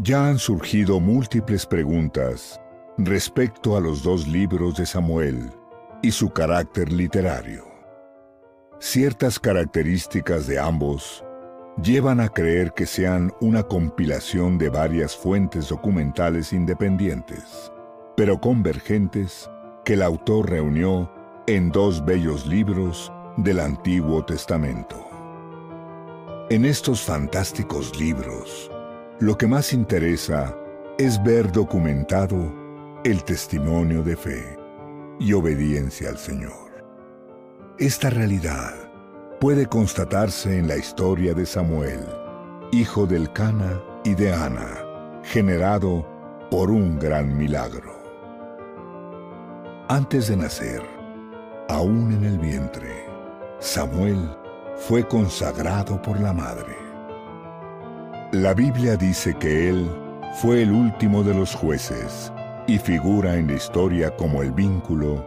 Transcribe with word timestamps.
Ya 0.00 0.28
han 0.28 0.38
surgido 0.38 1.00
múltiples 1.00 1.66
preguntas 1.66 2.60
respecto 2.98 3.76
a 3.76 3.80
los 3.80 4.04
dos 4.04 4.28
libros 4.28 4.76
de 4.76 4.86
Samuel 4.86 5.50
y 6.02 6.12
su 6.12 6.30
carácter 6.30 6.92
literario. 6.92 7.64
Ciertas 8.78 9.40
características 9.40 10.46
de 10.46 10.60
ambos 10.60 11.24
llevan 11.82 12.20
a 12.20 12.28
creer 12.28 12.74
que 12.74 12.86
sean 12.86 13.32
una 13.40 13.64
compilación 13.64 14.56
de 14.56 14.68
varias 14.68 15.16
fuentes 15.16 15.68
documentales 15.68 16.52
independientes, 16.52 17.72
pero 18.16 18.40
convergentes 18.40 19.50
que 19.84 19.94
el 19.94 20.02
autor 20.02 20.48
reunió 20.48 21.10
en 21.48 21.72
dos 21.72 22.04
bellos 22.04 22.46
libros 22.46 23.12
del 23.36 23.58
Antiguo 23.58 24.24
Testamento. 24.24 25.04
En 26.50 26.64
estos 26.64 27.02
fantásticos 27.02 27.98
libros, 27.98 28.70
lo 29.20 29.36
que 29.36 29.48
más 29.48 29.72
interesa 29.72 30.56
es 30.96 31.20
ver 31.24 31.50
documentado 31.50 32.54
el 33.04 33.24
testimonio 33.24 34.02
de 34.02 34.16
fe 34.16 34.56
y 35.18 35.32
obediencia 35.32 36.08
al 36.10 36.18
Señor. 36.18 36.68
Esta 37.78 38.10
realidad 38.10 38.74
puede 39.40 39.66
constatarse 39.66 40.56
en 40.56 40.68
la 40.68 40.76
historia 40.76 41.34
de 41.34 41.46
Samuel, 41.46 42.00
hijo 42.70 43.06
del 43.06 43.32
Cana 43.32 43.82
y 44.04 44.14
de 44.14 44.32
Ana, 44.32 45.20
generado 45.24 46.06
por 46.48 46.70
un 46.70 46.98
gran 47.00 47.36
milagro. 47.36 47.92
Antes 49.88 50.28
de 50.28 50.36
nacer, 50.36 50.82
aún 51.68 52.12
en 52.12 52.24
el 52.24 52.38
vientre, 52.38 53.04
Samuel 53.58 54.30
fue 54.76 55.06
consagrado 55.08 56.00
por 56.00 56.20
la 56.20 56.32
madre. 56.32 56.87
La 58.32 58.52
Biblia 58.52 58.94
dice 58.98 59.34
que 59.38 59.70
él 59.70 59.90
fue 60.34 60.60
el 60.60 60.70
último 60.70 61.22
de 61.22 61.32
los 61.32 61.54
jueces 61.54 62.30
y 62.66 62.76
figura 62.76 63.36
en 63.36 63.46
la 63.46 63.54
historia 63.54 64.14
como 64.16 64.42
el 64.42 64.52
vínculo, 64.52 65.26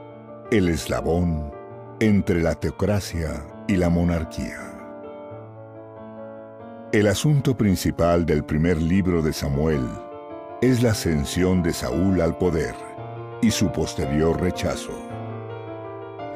el 0.52 0.70
eslabón 0.70 1.52
entre 2.00 2.44
la 2.44 2.53
teocracia 2.53 3.44
y 3.67 3.78
la 3.78 3.89
monarquía. 3.89 4.59
El 6.92 7.08
asunto 7.08 7.58
principal 7.58 8.23
del 8.23 8.44
primer 8.44 8.80
libro 8.80 9.23
de 9.23 9.33
Samuel 9.33 9.81
es 10.61 10.83
la 10.83 10.92
ascensión 10.92 11.64
de 11.64 11.73
Saúl 11.73 12.22
al 12.22 12.38
poder 12.38 12.76
y 13.42 13.50
su 13.50 13.72
posterior 13.72 14.39
rechazo. 14.39 14.94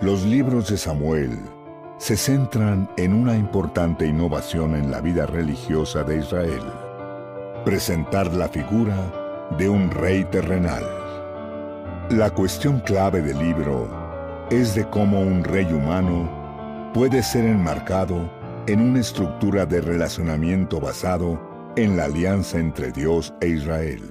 Los 0.01 0.25
libros 0.25 0.71
de 0.71 0.77
Samuel 0.77 1.37
se 1.97 2.17
centran 2.17 2.89
en 2.97 3.13
una 3.13 3.35
importante 3.35 4.05
innovación 4.05 4.75
en 4.75 4.91
la 4.91 4.99
vida 4.99 5.25
religiosa 5.25 6.03
de 6.03 6.17
Israel, 6.17 6.63
presentar 7.63 8.33
la 8.33 8.49
figura 8.49 8.97
de 9.57 9.69
un 9.69 9.89
rey 9.89 10.25
terrenal. 10.25 10.83
La 12.09 12.29
cuestión 12.29 12.81
clave 12.81 13.21
del 13.21 13.39
libro 13.39 13.89
es 14.51 14.75
de 14.75 14.87
cómo 14.89 15.21
un 15.21 15.43
rey 15.43 15.65
humano 15.71 16.91
puede 16.93 17.23
ser 17.23 17.45
enmarcado 17.45 18.29
en 18.67 18.81
una 18.81 18.99
estructura 18.99 19.65
de 19.65 19.81
relacionamiento 19.81 20.79
basado 20.79 21.39
en 21.77 21.97
la 21.97 22.05
alianza 22.05 22.59
entre 22.59 22.91
Dios 22.91 23.33
e 23.41 23.47
Israel. 23.49 24.01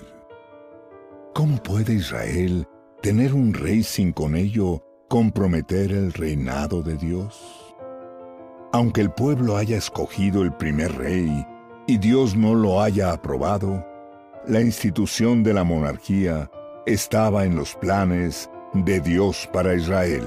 ¿Cómo 1.35 1.63
puede 1.63 1.95
Israel 1.95 2.67
tener 3.03 3.35
un 3.35 3.53
rey 3.53 3.83
sin 3.83 4.13
con 4.13 4.37
ello 4.37 4.83
comprometer 5.09 5.93
el 5.93 6.13
reinado 6.13 6.83
de 6.83 6.97
Dios? 6.97 7.64
Aunque 8.75 9.03
el 9.03 9.13
pueblo 9.13 9.57
haya 9.57 9.77
escogido 9.77 10.43
el 10.43 10.53
primer 10.53 10.91
rey 10.97 11.47
y 11.87 11.99
Dios 11.99 12.35
no 12.35 12.57
lo 12.57 12.83
haya 12.83 13.13
aprobado, 13.13 13.87
la 14.49 14.61
institución 14.63 15.45
de 15.45 15.55
la 15.55 15.63
monarquía 15.63 16.51
estaba 16.85 17.45
en 17.45 17.55
los 17.55 17.77
planes 17.77 18.51
de 18.73 18.99
Dios 18.99 19.49
para 19.53 19.77
Israel. 19.77 20.25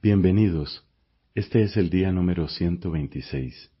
Bienvenidos 0.00 0.86
este 1.34 1.62
es 1.62 1.78
el 1.78 1.88
día 1.88 2.12
número 2.12 2.46
126. 2.46 3.72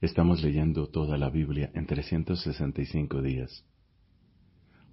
Estamos 0.00 0.40
leyendo 0.40 0.86
toda 0.86 1.18
la 1.18 1.30
Biblia 1.30 1.72
en 1.74 1.84
365 1.84 3.22
días. 3.22 3.64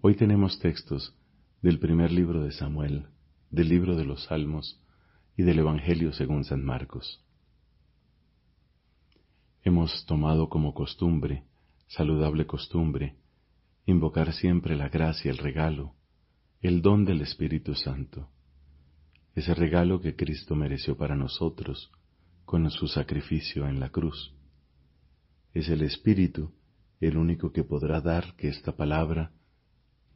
Hoy 0.02 0.16
tenemos 0.16 0.58
textos 0.58 1.16
del 1.62 1.78
primer 1.78 2.12
libro 2.12 2.44
de 2.44 2.52
Samuel, 2.52 3.06
del 3.52 3.70
libro 3.70 3.96
de 3.96 4.06
los 4.06 4.24
Salmos 4.24 4.82
y 5.38 5.44
del 5.44 5.60
Evangelio 5.60 6.14
según 6.14 6.46
San 6.46 6.66
Marcos. 6.66 7.24
Hemos 9.62 10.04
tomado 10.08 10.50
como 10.50 10.74
costumbre, 10.74 11.44
saludable 11.86 12.48
costumbre, 12.48 13.18
invocar 13.86 14.34
siempre 14.34 14.76
la 14.76 14.90
gracia, 14.90 15.30
el 15.30 15.38
regalo, 15.38 15.94
el 16.60 16.82
don 16.82 17.06
del 17.06 17.22
Espíritu 17.22 17.76
Santo 17.76 18.32
ese 19.36 19.54
regalo 19.54 20.00
que 20.00 20.16
Cristo 20.16 20.56
mereció 20.56 20.98
para 20.98 21.16
nosotros 21.16 21.92
con 22.46 22.70
su 22.70 22.88
sacrificio 22.88 23.68
en 23.68 23.80
la 23.80 23.90
cruz. 23.90 24.34
Es 25.54 25.70
el 25.70 25.82
Espíritu 25.82 26.52
el 27.08 27.18
único 27.18 27.52
que 27.52 27.64
podrá 27.64 28.02
dar 28.02 28.36
que 28.36 28.48
esta 28.48 28.76
palabra 28.76 29.32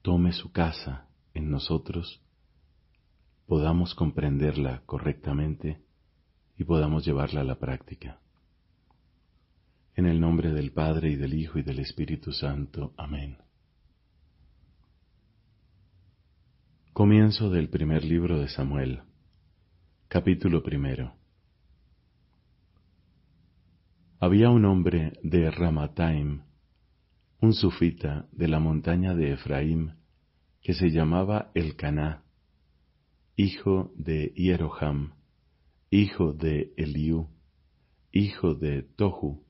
tome 0.02 0.32
su 0.32 0.52
casa 0.52 1.08
en 1.34 1.52
nosotros, 1.52 2.22
podamos 3.46 3.94
comprenderla 3.94 4.84
correctamente 4.86 5.82
y 6.58 6.64
podamos 6.64 7.06
llevarla 7.06 7.42
a 7.42 7.44
la 7.44 7.60
práctica. 7.60 8.20
En 9.96 10.06
el 10.06 10.20
nombre 10.20 10.52
del 10.52 10.72
Padre 10.72 11.12
y 11.12 11.16
del 11.16 11.34
Hijo 11.34 11.60
y 11.60 11.64
del 11.64 11.80
Espíritu 11.80 12.32
Santo. 12.32 12.94
Amén. 12.98 13.38
Comienzo 16.94 17.50
del 17.50 17.70
primer 17.70 18.04
libro 18.04 18.40
de 18.40 18.48
Samuel. 18.48 19.06
Capítulo 20.09 20.63
primero. 20.63 21.18
Había 24.22 24.50
un 24.50 24.63
hombre 24.63 25.12
de 25.22 25.51
Ramataim, 25.51 26.44
un 27.41 27.51
sufita 27.51 28.25
de 28.31 28.47
la 28.47 28.62
montaña 28.62 29.13
de 29.13 29.34
Efraín, 29.34 29.95
que 30.62 30.73
se 30.73 30.91
llamaba 30.91 31.51
Elcaná, 31.56 32.23
hijo 33.35 33.91
de 33.97 34.31
Hieroham, 34.34 35.13
hijo 35.90 36.31
de 36.31 36.74
Eliú, 36.78 37.28
hijo 38.13 38.56
de 38.56 38.84
Tohu, 38.84 39.44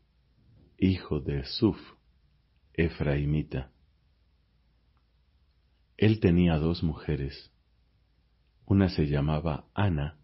hijo 0.79 1.19
de 1.19 1.45
Suf, 1.45 1.77
Efraimita. 2.73 3.71
Él 5.97 6.19
tenía 6.19 6.57
dos 6.57 6.81
mujeres. 6.81 7.53
Una 8.65 8.89
se 8.89 9.05
llamaba 9.05 9.67
Ana 9.75 10.17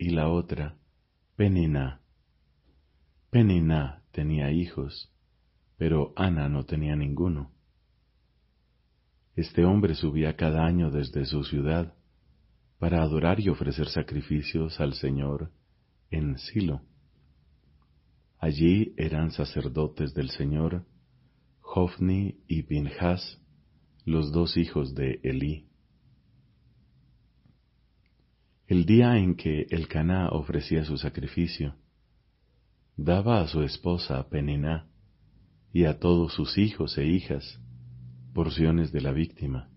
y 0.00 0.08
la 0.08 0.28
otra, 0.28 0.78
Penina. 1.36 2.00
Penina 3.28 4.02
tenía 4.12 4.50
hijos, 4.50 5.12
pero 5.76 6.14
Ana 6.16 6.48
no 6.48 6.64
tenía 6.64 6.96
ninguno. 6.96 7.52
Este 9.36 9.66
hombre 9.66 9.94
subía 9.94 10.36
cada 10.36 10.64
año 10.64 10.90
desde 10.90 11.26
su 11.26 11.44
ciudad 11.44 11.94
para 12.78 13.02
adorar 13.02 13.40
y 13.40 13.50
ofrecer 13.50 13.88
sacrificios 13.88 14.80
al 14.80 14.94
Señor 14.94 15.52
en 16.10 16.38
Silo. 16.38 16.80
Allí 18.38 18.94
eran 18.96 19.32
sacerdotes 19.32 20.14
del 20.14 20.30
Señor 20.30 20.86
Hofni 21.60 22.40
y 22.48 22.62
Pinhas, 22.62 23.38
los 24.06 24.32
dos 24.32 24.56
hijos 24.56 24.94
de 24.94 25.20
Elí. 25.22 25.69
El 28.70 28.86
día 28.86 29.16
en 29.18 29.34
que 29.34 29.66
el 29.70 29.88
Caná 29.88 30.28
ofrecía 30.28 30.84
su 30.84 30.96
sacrificio, 30.96 31.74
daba 32.96 33.40
a 33.40 33.48
su 33.48 33.62
esposa 33.62 34.28
Peniná 34.30 34.86
y 35.72 35.86
a 35.86 35.98
todos 35.98 36.34
sus 36.34 36.56
hijos 36.56 36.96
e 36.96 37.04
hijas 37.04 37.58
porciones 38.32 38.92
de 38.92 39.00
la 39.00 39.10
víctima. 39.10 39.68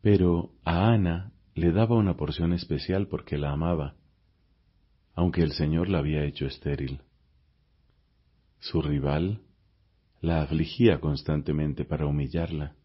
Pero 0.00 0.54
a 0.64 0.92
Ana 0.92 1.32
le 1.56 1.72
daba 1.72 1.96
una 1.96 2.16
porción 2.16 2.52
especial 2.52 3.08
porque 3.08 3.36
la 3.36 3.50
amaba, 3.50 3.96
aunque 5.16 5.42
el 5.42 5.50
Señor 5.54 5.88
la 5.88 5.98
había 5.98 6.22
hecho 6.22 6.46
estéril. 6.46 7.00
Su 8.60 8.80
rival 8.80 9.42
la 10.20 10.42
afligía 10.42 11.00
constantemente 11.00 11.84
para 11.84 12.06
humillarla, 12.06 12.76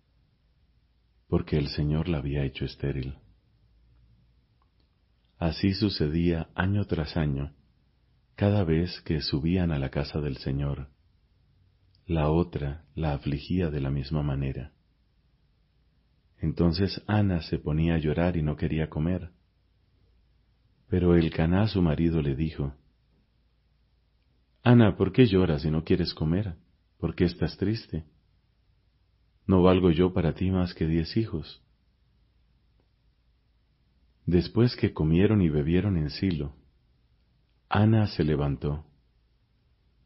porque 1.28 1.60
el 1.60 1.68
Señor 1.68 2.10
la 2.10 2.18
había 2.18 2.44
hecho 2.44 2.66
estéril. 2.66 3.14
Así 5.38 5.74
sucedía 5.74 6.50
año 6.56 6.86
tras 6.86 7.16
año, 7.16 7.54
cada 8.36 8.64
vez 8.64 9.02
que 9.02 9.22
subían 9.22 9.72
a 9.72 9.80
la 9.80 9.90
casa 9.90 10.20
del 10.20 10.38
Señor. 10.38 10.90
la 12.08 12.30
otra 12.30 12.86
la 12.96 13.14
afligía 13.14 13.70
de 13.70 13.82
la 13.82 13.90
misma 13.92 14.24
manera. 14.24 14.72
Entonces 16.40 17.04
Ana 17.06 17.42
se 17.42 17.60
ponía 17.60 17.96
a 17.96 17.98
llorar 17.98 18.38
y 18.38 18.42
no 18.42 18.56
quería 18.56 18.90
comer. 18.90 19.32
Pero 20.88 21.16
el 21.16 21.32
Caná, 21.32 21.68
su 21.68 21.82
marido, 21.82 22.22
le 22.22 22.34
dijo, 22.34 22.74
Ana, 24.64 24.96
¿por 24.96 25.12
qué 25.12 25.26
lloras 25.28 25.66
y 25.66 25.72
no 25.72 25.84
quieres 25.84 26.14
comer? 26.14 26.56
¿Por 26.98 27.14
qué 27.14 27.26
estás 27.26 27.58
triste? 27.58 28.06
¿No 29.46 29.62
valgo 29.62 29.92
yo 29.92 30.14
para 30.14 30.34
ti 30.34 30.50
más 30.50 30.74
que 30.74 30.88
diez 30.88 31.18
hijos? 31.18 31.62
Después 34.28 34.76
que 34.76 34.94
comieron 34.94 35.42
y 35.42 35.48
bebieron 35.48 35.96
en 35.96 36.10
Silo, 36.10 36.54
Ana 37.70 38.08
se 38.08 38.26
levantó. 38.26 38.86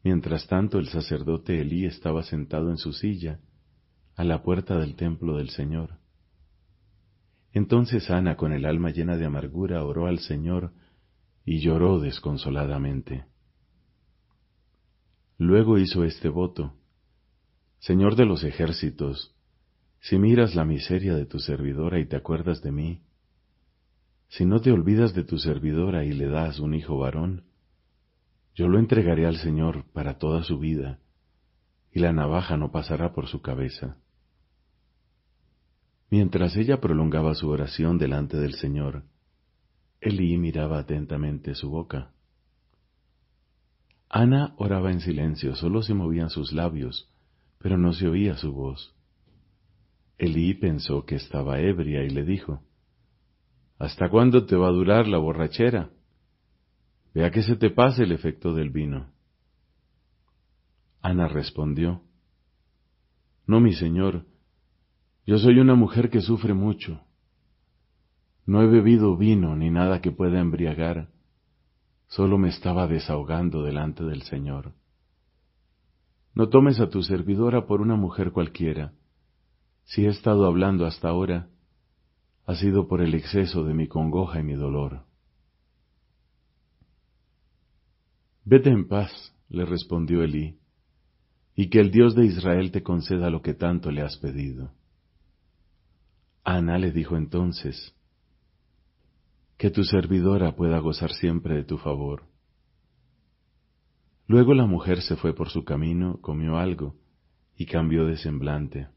Mientras 0.04 0.46
tanto 0.46 0.78
el 0.78 0.86
sacerdote 0.86 1.60
Elí 1.60 1.86
estaba 1.86 2.22
sentado 2.22 2.70
en 2.70 2.76
su 2.76 2.92
silla 2.92 3.40
a 4.14 4.22
la 4.22 4.44
puerta 4.44 4.78
del 4.78 4.94
templo 4.94 5.38
del 5.38 5.50
Señor. 5.50 5.98
Entonces 7.52 8.10
Ana, 8.10 8.36
con 8.36 8.52
el 8.52 8.64
alma 8.64 8.90
llena 8.90 9.16
de 9.16 9.26
amargura, 9.26 9.84
oró 9.84 10.06
al 10.06 10.20
Señor 10.20 10.72
y 11.44 11.58
lloró 11.58 11.98
desconsoladamente. 11.98 13.24
Luego 15.36 15.78
hizo 15.78 16.04
este 16.04 16.28
voto, 16.28 16.76
Señor 17.80 18.14
de 18.14 18.26
los 18.26 18.44
ejércitos, 18.44 19.34
si 19.98 20.16
miras 20.16 20.54
la 20.54 20.64
miseria 20.64 21.16
de 21.16 21.26
tu 21.26 21.40
servidora 21.40 21.98
y 21.98 22.06
te 22.06 22.14
acuerdas 22.14 22.62
de 22.62 22.70
mí, 22.70 23.02
si 24.32 24.46
no 24.46 24.62
te 24.62 24.72
olvidas 24.72 25.12
de 25.12 25.24
tu 25.24 25.36
servidora 25.38 26.06
y 26.06 26.12
le 26.12 26.26
das 26.26 26.58
un 26.58 26.74
hijo 26.74 26.96
varón, 26.96 27.44
yo 28.54 28.66
lo 28.66 28.78
entregaré 28.78 29.26
al 29.26 29.36
Señor 29.36 29.84
para 29.92 30.16
toda 30.16 30.42
su 30.42 30.58
vida, 30.58 31.00
y 31.92 32.00
la 32.00 32.14
navaja 32.14 32.56
no 32.56 32.72
pasará 32.72 33.12
por 33.12 33.26
su 33.26 33.42
cabeza. 33.42 33.98
Mientras 36.08 36.56
ella 36.56 36.80
prolongaba 36.80 37.34
su 37.34 37.50
oración 37.50 37.98
delante 37.98 38.38
del 38.38 38.54
Señor, 38.54 39.04
Elí 40.00 40.38
miraba 40.38 40.78
atentamente 40.78 41.54
su 41.54 41.68
boca. 41.68 42.12
Ana 44.08 44.54
oraba 44.56 44.92
en 44.92 45.00
silencio, 45.00 45.54
solo 45.56 45.82
se 45.82 45.92
movían 45.92 46.30
sus 46.30 46.52
labios, 46.54 47.10
pero 47.58 47.76
no 47.76 47.92
se 47.92 48.08
oía 48.08 48.38
su 48.38 48.54
voz. 48.54 48.94
Elí 50.16 50.54
pensó 50.54 51.04
que 51.04 51.16
estaba 51.16 51.60
ebria 51.60 52.02
y 52.02 52.08
le 52.08 52.24
dijo, 52.24 52.62
¿Hasta 53.82 54.08
cuándo 54.08 54.46
te 54.46 54.54
va 54.54 54.68
a 54.68 54.70
durar 54.70 55.08
la 55.08 55.18
borrachera? 55.18 55.90
Vea 57.14 57.32
que 57.32 57.42
se 57.42 57.56
te 57.56 57.68
pase 57.68 58.04
el 58.04 58.12
efecto 58.12 58.54
del 58.54 58.70
vino. 58.70 59.10
Ana 61.00 61.26
respondió, 61.26 62.00
No, 63.44 63.58
mi 63.58 63.72
señor, 63.72 64.24
yo 65.26 65.36
soy 65.36 65.58
una 65.58 65.74
mujer 65.74 66.10
que 66.10 66.20
sufre 66.20 66.54
mucho. 66.54 67.00
No 68.46 68.62
he 68.62 68.68
bebido 68.68 69.16
vino 69.16 69.56
ni 69.56 69.68
nada 69.68 70.00
que 70.00 70.12
pueda 70.12 70.38
embriagar, 70.38 71.08
solo 72.06 72.38
me 72.38 72.50
estaba 72.50 72.86
desahogando 72.86 73.64
delante 73.64 74.04
del 74.04 74.22
Señor. 74.22 74.74
No 76.36 76.50
tomes 76.50 76.78
a 76.78 76.88
tu 76.88 77.02
servidora 77.02 77.66
por 77.66 77.80
una 77.80 77.96
mujer 77.96 78.30
cualquiera. 78.30 78.92
Si 79.82 80.04
he 80.04 80.08
estado 80.08 80.46
hablando 80.46 80.86
hasta 80.86 81.08
ahora, 81.08 81.48
ha 82.46 82.54
sido 82.54 82.88
por 82.88 83.00
el 83.00 83.14
exceso 83.14 83.64
de 83.64 83.74
mi 83.74 83.86
congoja 83.88 84.40
y 84.40 84.42
mi 84.42 84.54
dolor. 84.54 85.04
Vete 88.44 88.70
en 88.70 88.88
paz, 88.88 89.34
le 89.48 89.64
respondió 89.64 90.22
Elí, 90.22 90.58
y 91.54 91.68
que 91.68 91.78
el 91.78 91.90
Dios 91.90 92.14
de 92.14 92.26
Israel 92.26 92.72
te 92.72 92.82
conceda 92.82 93.30
lo 93.30 93.42
que 93.42 93.54
tanto 93.54 93.90
le 93.90 94.02
has 94.02 94.16
pedido. 94.16 94.72
Ana 96.44 96.78
le 96.78 96.90
dijo 96.90 97.16
entonces, 97.16 97.94
que 99.56 99.70
tu 99.70 99.84
servidora 99.84 100.56
pueda 100.56 100.78
gozar 100.80 101.12
siempre 101.12 101.54
de 101.54 101.64
tu 101.64 101.78
favor. 101.78 102.24
Luego 104.26 104.54
la 104.54 104.66
mujer 104.66 105.02
se 105.02 105.14
fue 105.14 105.34
por 105.34 105.50
su 105.50 105.64
camino, 105.64 106.18
comió 106.20 106.56
algo 106.56 106.96
y 107.56 107.66
cambió 107.66 108.06
de 108.06 108.16
semblante. 108.16 108.88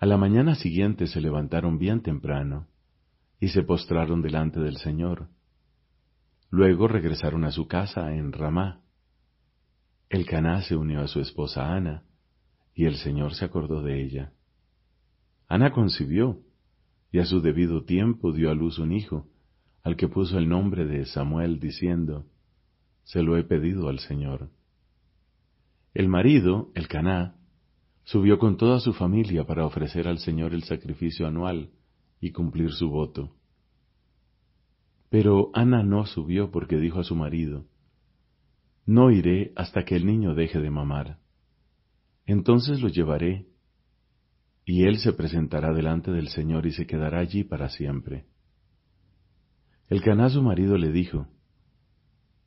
A 0.00 0.06
la 0.06 0.16
mañana 0.16 0.54
siguiente 0.54 1.06
se 1.06 1.20
levantaron 1.20 1.76
bien 1.76 2.00
temprano 2.00 2.66
y 3.38 3.48
se 3.48 3.62
postraron 3.62 4.22
delante 4.22 4.58
del 4.58 4.78
Señor. 4.78 5.28
Luego 6.48 6.88
regresaron 6.88 7.44
a 7.44 7.50
su 7.50 7.68
casa 7.68 8.14
en 8.14 8.32
Ramá. 8.32 8.80
El 10.08 10.24
Caná 10.24 10.62
se 10.62 10.74
unió 10.74 11.02
a 11.02 11.06
su 11.06 11.20
esposa 11.20 11.74
Ana, 11.74 12.04
y 12.74 12.86
el 12.86 12.96
Señor 12.96 13.34
se 13.34 13.44
acordó 13.44 13.82
de 13.82 14.02
ella. 14.02 14.32
Ana 15.48 15.70
concibió, 15.70 16.40
y 17.12 17.18
a 17.18 17.26
su 17.26 17.42
debido 17.42 17.84
tiempo 17.84 18.32
dio 18.32 18.50
a 18.50 18.54
luz 18.54 18.78
un 18.78 18.92
hijo, 18.92 19.28
al 19.82 19.96
que 19.96 20.08
puso 20.08 20.38
el 20.38 20.48
nombre 20.48 20.86
de 20.86 21.04
Samuel, 21.04 21.60
diciendo, 21.60 22.24
Se 23.04 23.22
lo 23.22 23.36
he 23.36 23.44
pedido 23.44 23.90
al 23.90 23.98
Señor. 23.98 24.48
El 25.92 26.08
marido, 26.08 26.70
el 26.74 26.88
Caná, 26.88 27.36
subió 28.10 28.40
con 28.40 28.56
toda 28.56 28.80
su 28.80 28.92
familia 28.92 29.44
para 29.44 29.64
ofrecer 29.64 30.08
al 30.08 30.18
Señor 30.18 30.52
el 30.52 30.64
sacrificio 30.64 31.28
anual 31.28 31.70
y 32.20 32.32
cumplir 32.32 32.72
su 32.72 32.90
voto. 32.90 33.36
Pero 35.10 35.50
Ana 35.54 35.84
no 35.84 36.04
subió 36.06 36.50
porque 36.50 36.78
dijo 36.78 36.98
a 36.98 37.04
su 37.04 37.14
marido, 37.14 37.66
No 38.84 39.12
iré 39.12 39.52
hasta 39.54 39.84
que 39.84 39.94
el 39.94 40.06
niño 40.06 40.34
deje 40.34 40.58
de 40.58 40.70
mamar. 40.70 41.18
Entonces 42.26 42.80
lo 42.80 42.88
llevaré 42.88 43.46
y 44.64 44.86
él 44.86 44.98
se 44.98 45.12
presentará 45.12 45.72
delante 45.72 46.10
del 46.10 46.28
Señor 46.30 46.66
y 46.66 46.72
se 46.72 46.88
quedará 46.88 47.20
allí 47.20 47.44
para 47.44 47.68
siempre. 47.68 48.26
El 49.88 50.02
Caná 50.02 50.30
su 50.30 50.42
marido 50.42 50.76
le 50.78 50.90
dijo, 50.90 51.28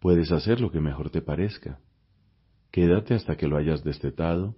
Puedes 0.02 0.30
hacer 0.34 0.60
lo 0.60 0.72
que 0.72 0.82
mejor 0.82 1.10
te 1.10 1.22
parezca. 1.22 1.80
Quédate 2.70 3.14
hasta 3.14 3.38
que 3.38 3.48
lo 3.48 3.56
hayas 3.56 3.86
destetado, 3.86 4.58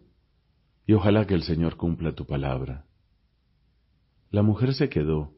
y 0.88 0.94
ojalá 0.94 1.26
que 1.26 1.34
el 1.34 1.44
Señor 1.44 1.78
cumpla 1.78 2.14
tu 2.14 2.26
palabra. 2.26 2.86
La 4.30 4.44
mujer 4.44 4.74
se 4.74 4.90
quedó 4.90 5.34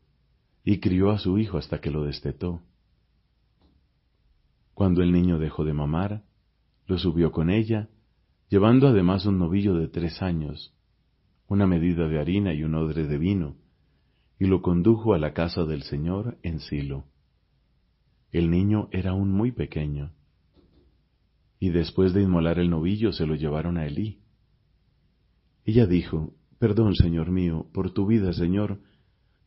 y 0.63 0.79
crió 0.79 1.11
a 1.11 1.19
su 1.19 1.37
hijo 1.37 1.57
hasta 1.57 1.79
que 1.79 1.91
lo 1.91 2.03
destetó. 2.03 2.61
Cuando 4.73 5.01
el 5.01 5.11
niño 5.11 5.39
dejó 5.39 5.63
de 5.63 5.73
mamar, 5.73 6.23
lo 6.85 6.97
subió 6.97 7.31
con 7.31 7.49
ella, 7.49 7.89
llevando 8.49 8.87
además 8.87 9.25
un 9.25 9.39
novillo 9.39 9.75
de 9.75 9.87
tres 9.87 10.21
años, 10.21 10.73
una 11.47 11.67
medida 11.67 12.07
de 12.07 12.19
harina 12.19 12.53
y 12.53 12.63
un 12.63 12.75
odre 12.75 13.07
de 13.07 13.17
vino, 13.17 13.55
y 14.39 14.45
lo 14.45 14.61
condujo 14.61 15.13
a 15.13 15.17
la 15.17 15.33
casa 15.33 15.63
del 15.63 15.83
Señor 15.83 16.37
en 16.43 16.59
Silo. 16.59 17.05
El 18.31 18.51
niño 18.51 18.89
era 18.91 19.11
aún 19.11 19.31
muy 19.31 19.51
pequeño. 19.51 20.11
Y 21.59 21.69
después 21.69 22.13
de 22.13 22.21
inmolar 22.21 22.59
el 22.59 22.69
novillo 22.69 23.13
se 23.13 23.25
lo 23.25 23.35
llevaron 23.35 23.77
a 23.77 23.85
Elí. 23.85 24.21
Ella 25.67 25.85
dijo, 25.85 26.33
Perdón, 26.59 26.95
Señor 26.95 27.29
mío, 27.29 27.67
por 27.73 27.91
tu 27.91 28.07
vida, 28.07 28.31
Señor, 28.31 28.79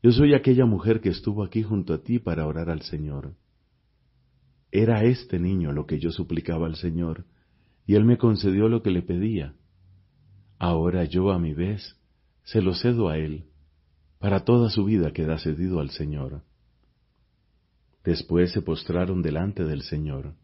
yo 0.02 0.12
soy 0.12 0.34
aquella 0.34 0.66
mujer 0.66 1.00
que 1.00 1.08
estuvo 1.08 1.42
aquí 1.42 1.62
junto 1.62 1.94
a 1.94 2.02
ti 2.02 2.18
para 2.18 2.46
orar 2.46 2.68
al 2.68 2.82
Señor. 2.82 3.34
Era 4.70 5.02
este 5.02 5.40
niño 5.40 5.72
lo 5.72 5.86
que 5.86 5.98
yo 5.98 6.12
suplicaba 6.12 6.66
al 6.66 6.76
Señor, 6.76 7.24
y 7.86 7.94
él 7.94 8.04
me 8.04 8.18
concedió 8.18 8.68
lo 8.68 8.82
que 8.82 8.90
le 8.90 9.00
pedía. 9.00 9.54
Ahora 10.58 11.04
yo 11.04 11.32
a 11.32 11.38
mi 11.38 11.54
vez 11.54 11.96
se 12.44 12.60
lo 12.60 12.74
cedo 12.74 13.08
a 13.08 13.16
Él, 13.16 13.46
para 14.18 14.44
toda 14.44 14.68
su 14.68 14.84
vida 14.84 15.12
queda 15.12 15.38
cedido 15.38 15.80
al 15.80 15.88
Señor. 15.88 16.42
Después 18.04 18.52
se 18.52 18.60
postraron 18.60 19.22
delante 19.22 19.64
del 19.64 19.82
Señor. 19.82 20.34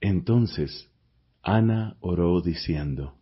Entonces 0.00 0.90
Ana 1.42 1.98
oró 2.00 2.40
diciendo, 2.40 3.17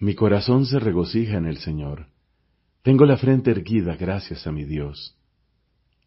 Mi 0.00 0.14
corazón 0.14 0.64
se 0.64 0.78
regocija 0.78 1.38
en 1.38 1.46
el 1.46 1.58
Señor, 1.58 2.06
tengo 2.82 3.04
la 3.04 3.16
frente 3.16 3.50
erguida 3.50 3.96
gracias 3.96 4.46
a 4.46 4.52
mi 4.52 4.64
Dios. 4.64 5.18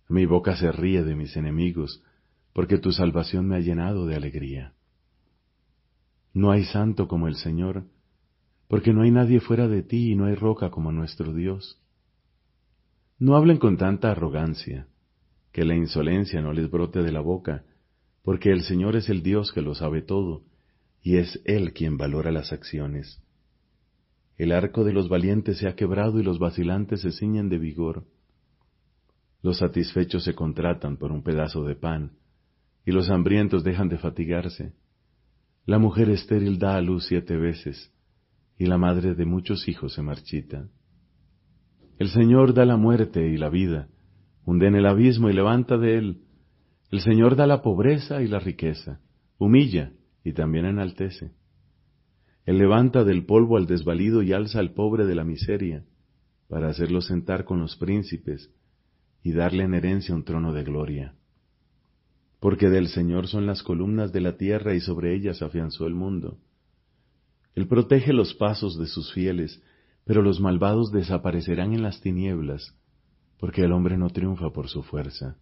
Mi 0.07 0.25
boca 0.25 0.55
se 0.55 0.71
ríe 0.71 1.03
de 1.03 1.13
mis 1.13 1.35
enemigos, 1.35 2.01
porque 2.53 2.77
tu 2.77 2.93
salvación 2.93 3.47
me 3.49 3.57
ha 3.57 3.59
llenado 3.59 4.05
de 4.05 4.15
alegría. 4.15 4.73
No 6.33 6.51
hay 6.51 6.63
santo 6.63 7.09
como 7.09 7.27
el 7.27 7.35
Señor, 7.35 7.83
porque 8.69 8.93
no 8.93 9.01
hay 9.01 9.11
nadie 9.11 9.41
fuera 9.41 9.67
de 9.67 9.83
ti 9.83 10.11
y 10.11 10.15
no 10.15 10.25
hay 10.25 10.35
roca 10.35 10.71
como 10.71 10.93
nuestro 10.93 11.33
Dios. 11.33 11.77
No 13.19 13.35
hablen 13.35 13.57
con 13.57 13.75
tanta 13.75 14.11
arrogancia, 14.11 14.87
que 15.51 15.65
la 15.65 15.75
insolencia 15.75 16.41
no 16.41 16.53
les 16.53 16.71
brote 16.71 17.03
de 17.03 17.11
la 17.11 17.19
boca, 17.19 17.65
porque 18.23 18.51
el 18.51 18.63
Señor 18.63 18.95
es 18.95 19.09
el 19.09 19.21
Dios 19.21 19.51
que 19.51 19.61
lo 19.61 19.75
sabe 19.75 20.01
todo, 20.01 20.45
y 21.03 21.17
es 21.17 21.41
Él 21.43 21.73
quien 21.73 21.97
valora 21.97 22.31
las 22.31 22.53
acciones. 22.53 23.21
El 24.41 24.53
arco 24.53 24.83
de 24.83 24.91
los 24.91 25.07
valientes 25.07 25.59
se 25.59 25.67
ha 25.67 25.75
quebrado 25.75 26.19
y 26.19 26.23
los 26.23 26.39
vacilantes 26.39 27.01
se 27.01 27.11
ciñen 27.11 27.47
de 27.47 27.59
vigor. 27.59 28.05
Los 29.43 29.59
satisfechos 29.59 30.23
se 30.23 30.33
contratan 30.33 30.97
por 30.97 31.11
un 31.11 31.21
pedazo 31.21 31.63
de 31.63 31.75
pan, 31.75 32.13
y 32.83 32.91
los 32.91 33.11
hambrientos 33.11 33.63
dejan 33.63 33.87
de 33.87 33.99
fatigarse. 33.99 34.73
La 35.67 35.77
mujer 35.77 36.09
estéril 36.09 36.57
da 36.57 36.75
a 36.75 36.81
luz 36.81 37.05
siete 37.05 37.37
veces, 37.37 37.93
y 38.57 38.65
la 38.65 38.79
madre 38.79 39.13
de 39.13 39.25
muchos 39.27 39.67
hijos 39.67 39.93
se 39.93 40.01
marchita. 40.01 40.67
El 41.99 42.09
Señor 42.09 42.55
da 42.55 42.65
la 42.65 42.77
muerte 42.77 43.27
y 43.27 43.37
la 43.37 43.49
vida, 43.49 43.89
hunde 44.43 44.65
en 44.65 44.73
el 44.73 44.87
abismo 44.87 45.29
y 45.29 45.33
levanta 45.33 45.77
de 45.77 45.99
él. 45.99 46.21
El 46.89 47.01
Señor 47.01 47.35
da 47.35 47.45
la 47.45 47.61
pobreza 47.61 48.23
y 48.23 48.27
la 48.27 48.39
riqueza, 48.39 49.01
humilla 49.37 49.91
y 50.23 50.33
también 50.33 50.65
enaltece. 50.65 51.31
Él 52.45 52.57
levanta 52.57 53.03
del 53.03 53.25
polvo 53.25 53.57
al 53.57 53.67
desvalido 53.67 54.23
y 54.23 54.33
alza 54.33 54.59
al 54.59 54.73
pobre 54.73 55.05
de 55.05 55.15
la 55.15 55.23
miseria, 55.23 55.85
para 56.47 56.69
hacerlo 56.69 57.01
sentar 57.01 57.45
con 57.45 57.59
los 57.59 57.75
príncipes 57.77 58.51
y 59.23 59.31
darle 59.31 59.63
en 59.63 59.73
herencia 59.73 60.15
un 60.15 60.23
trono 60.23 60.51
de 60.53 60.63
gloria. 60.63 61.15
Porque 62.39 62.69
del 62.69 62.87
Señor 62.87 63.27
son 63.27 63.45
las 63.45 63.61
columnas 63.61 64.11
de 64.11 64.21
la 64.21 64.35
tierra 64.37 64.73
y 64.73 64.79
sobre 64.79 65.15
ellas 65.15 65.41
afianzó 65.41 65.85
el 65.85 65.93
mundo. 65.93 66.39
Él 67.53 67.67
protege 67.67 68.13
los 68.13 68.33
pasos 68.33 68.79
de 68.79 68.87
sus 68.87 69.13
fieles, 69.13 69.61
pero 70.05 70.21
los 70.21 70.39
malvados 70.39 70.91
desaparecerán 70.91 71.73
en 71.73 71.83
las 71.83 72.01
tinieblas, 72.01 72.75
porque 73.39 73.61
el 73.61 73.71
hombre 73.71 73.97
no 73.97 74.09
triunfa 74.09 74.51
por 74.51 74.67
su 74.67 74.81
fuerza. 74.81 75.37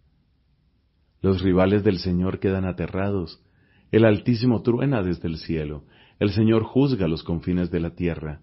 Los 1.22 1.40
rivales 1.42 1.82
del 1.84 1.98
Señor 1.98 2.38
quedan 2.38 2.66
aterrados, 2.66 3.42
el 3.90 4.04
Altísimo 4.04 4.62
truena 4.62 5.02
desde 5.02 5.28
el 5.28 5.38
cielo, 5.38 5.84
el 6.20 6.30
Señor 6.32 6.64
juzga 6.64 7.08
los 7.08 7.24
confines 7.24 7.70
de 7.70 7.80
la 7.80 7.94
tierra, 7.94 8.42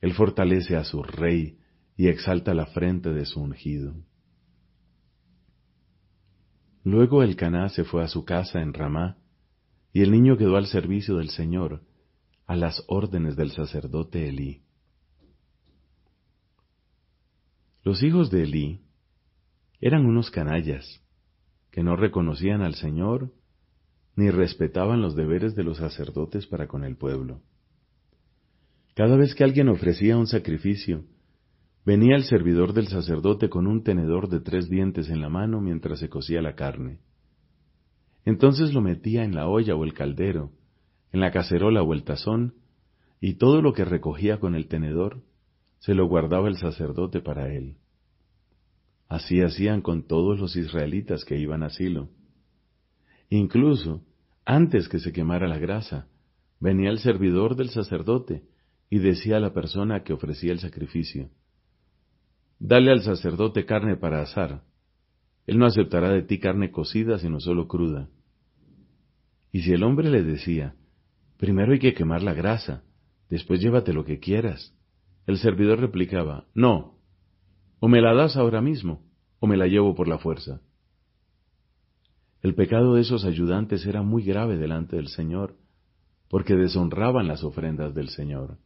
Él 0.00 0.12
fortalece 0.14 0.76
a 0.76 0.82
su 0.82 1.02
rey 1.02 1.58
y 1.96 2.08
exalta 2.08 2.52
la 2.54 2.66
frente 2.66 3.12
de 3.12 3.24
su 3.24 3.40
ungido. 3.40 3.94
Luego 6.82 7.22
el 7.22 7.36
Caná 7.36 7.68
se 7.68 7.84
fue 7.84 8.02
a 8.02 8.08
su 8.08 8.24
casa 8.24 8.60
en 8.60 8.74
Ramá, 8.74 9.16
y 9.92 10.02
el 10.02 10.10
niño 10.10 10.36
quedó 10.36 10.56
al 10.56 10.66
servicio 10.66 11.16
del 11.16 11.30
Señor, 11.30 11.82
a 12.46 12.56
las 12.56 12.82
órdenes 12.88 13.36
del 13.36 13.52
sacerdote 13.52 14.28
Elí. 14.28 14.62
Los 17.84 18.02
hijos 18.02 18.30
de 18.30 18.42
Elí 18.42 18.80
eran 19.80 20.04
unos 20.04 20.32
canallas 20.32 21.00
que 21.70 21.84
no 21.84 21.94
reconocían 21.94 22.60
al 22.62 22.74
Señor 22.74 23.32
ni 24.16 24.30
respetaban 24.30 25.02
los 25.02 25.16
deberes 25.16 25.54
de 25.54 25.64
los 25.64 25.78
sacerdotes 25.78 26.46
para 26.46 26.66
con 26.66 26.84
el 26.84 26.96
pueblo. 26.96 27.40
Cada 28.94 29.16
vez 29.16 29.34
que 29.34 29.44
alguien 29.44 29.68
ofrecía 29.68 30.16
un 30.16 30.26
sacrificio, 30.26 31.04
venía 31.84 32.14
el 32.16 32.24
servidor 32.24 32.72
del 32.72 32.86
sacerdote 32.86 33.48
con 33.48 33.66
un 33.66 33.82
tenedor 33.82 34.28
de 34.28 34.40
tres 34.40 34.68
dientes 34.68 35.10
en 35.10 35.20
la 35.20 35.28
mano 35.28 35.60
mientras 35.60 35.98
se 35.98 36.08
cocía 36.08 36.40
la 36.40 36.54
carne. 36.54 37.00
Entonces 38.24 38.72
lo 38.72 38.80
metía 38.80 39.24
en 39.24 39.34
la 39.34 39.48
olla 39.48 39.74
o 39.74 39.84
el 39.84 39.94
caldero, 39.94 40.52
en 41.12 41.20
la 41.20 41.30
cacerola 41.30 41.82
o 41.82 41.92
el 41.92 42.04
tazón, 42.04 42.54
y 43.20 43.34
todo 43.34 43.62
lo 43.62 43.72
que 43.72 43.84
recogía 43.84 44.38
con 44.38 44.54
el 44.54 44.68
tenedor 44.68 45.22
se 45.78 45.94
lo 45.94 46.06
guardaba 46.06 46.48
el 46.48 46.56
sacerdote 46.56 47.20
para 47.20 47.52
él. 47.52 47.76
Así 49.08 49.40
hacían 49.42 49.82
con 49.82 50.06
todos 50.06 50.38
los 50.38 50.56
israelitas 50.56 51.24
que 51.24 51.38
iban 51.38 51.62
a 51.62 51.70
Silo. 51.70 52.08
Incluso, 53.30 54.02
antes 54.44 54.88
que 54.88 54.98
se 54.98 55.12
quemara 55.12 55.48
la 55.48 55.58
grasa, 55.58 56.08
venía 56.60 56.90
el 56.90 56.98
servidor 56.98 57.56
del 57.56 57.70
sacerdote 57.70 58.42
y 58.90 58.98
decía 58.98 59.38
a 59.38 59.40
la 59.40 59.52
persona 59.52 60.02
que 60.04 60.12
ofrecía 60.12 60.52
el 60.52 60.60
sacrificio, 60.60 61.30
Dale 62.58 62.92
al 62.92 63.02
sacerdote 63.02 63.66
carne 63.66 63.96
para 63.96 64.22
asar. 64.22 64.62
Él 65.46 65.58
no 65.58 65.66
aceptará 65.66 66.10
de 66.10 66.22
ti 66.22 66.38
carne 66.38 66.70
cocida, 66.70 67.18
sino 67.18 67.40
solo 67.40 67.68
cruda. 67.68 68.08
Y 69.52 69.62
si 69.62 69.72
el 69.72 69.82
hombre 69.82 70.08
le 70.08 70.22
decía, 70.22 70.74
Primero 71.36 71.72
hay 71.72 71.78
que 71.78 71.94
quemar 71.94 72.22
la 72.22 72.32
grasa, 72.32 72.84
después 73.28 73.60
llévate 73.60 73.92
lo 73.92 74.04
que 74.04 74.20
quieras, 74.20 74.74
el 75.26 75.38
servidor 75.38 75.80
replicaba, 75.80 76.46
No, 76.54 76.98
o 77.80 77.88
me 77.88 78.00
la 78.00 78.14
das 78.14 78.36
ahora 78.36 78.60
mismo, 78.60 79.02
o 79.40 79.46
me 79.46 79.56
la 79.56 79.66
llevo 79.66 79.94
por 79.94 80.08
la 80.08 80.18
fuerza. 80.18 80.60
El 82.44 82.54
pecado 82.54 82.94
de 82.94 83.00
esos 83.00 83.24
ayudantes 83.24 83.86
era 83.86 84.02
muy 84.02 84.22
grave 84.22 84.58
delante 84.58 84.96
del 84.96 85.08
Señor, 85.08 85.56
porque 86.28 86.54
deshonraban 86.54 87.26
las 87.26 87.42
ofrendas 87.42 87.94
del 87.94 88.10
Señor. 88.10 88.58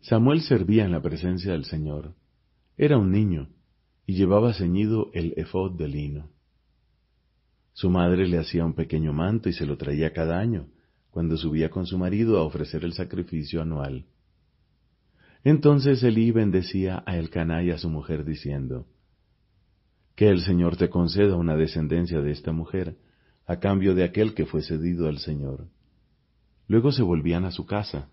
Samuel 0.00 0.40
servía 0.40 0.84
en 0.84 0.90
la 0.90 1.00
presencia 1.00 1.52
del 1.52 1.64
Señor. 1.64 2.16
Era 2.76 2.98
un 2.98 3.12
niño 3.12 3.50
y 4.04 4.14
llevaba 4.14 4.52
ceñido 4.52 5.12
el 5.14 5.32
efod 5.36 5.78
de 5.78 5.86
lino. 5.86 6.28
Su 7.72 7.88
madre 7.88 8.26
le 8.26 8.38
hacía 8.38 8.64
un 8.64 8.74
pequeño 8.74 9.12
manto 9.12 9.48
y 9.48 9.52
se 9.52 9.64
lo 9.64 9.76
traía 9.76 10.12
cada 10.12 10.40
año, 10.40 10.66
cuando 11.12 11.36
subía 11.36 11.70
con 11.70 11.86
su 11.86 11.98
marido 11.98 12.36
a 12.36 12.42
ofrecer 12.42 12.84
el 12.84 12.94
sacrificio 12.94 13.62
anual. 13.62 14.06
Entonces 15.44 16.02
Elí 16.02 16.32
bendecía 16.32 17.04
a 17.06 17.16
Elcaná 17.16 17.62
y 17.62 17.70
a 17.70 17.78
su 17.78 17.88
mujer 17.88 18.24
diciendo, 18.24 18.88
Que 20.16 20.30
el 20.30 20.40
Señor 20.40 20.78
te 20.78 20.88
conceda 20.88 21.36
una 21.36 21.56
descendencia 21.56 22.22
de 22.22 22.32
esta 22.32 22.50
mujer, 22.50 22.96
a 23.46 23.58
cambio 23.58 23.94
de 23.94 24.02
aquel 24.02 24.34
que 24.34 24.46
fue 24.46 24.62
cedido 24.62 25.08
al 25.08 25.18
Señor. 25.18 25.68
Luego 26.66 26.90
se 26.90 27.02
volvían 27.02 27.44
a 27.44 27.52
su 27.52 27.66
casa. 27.66 28.08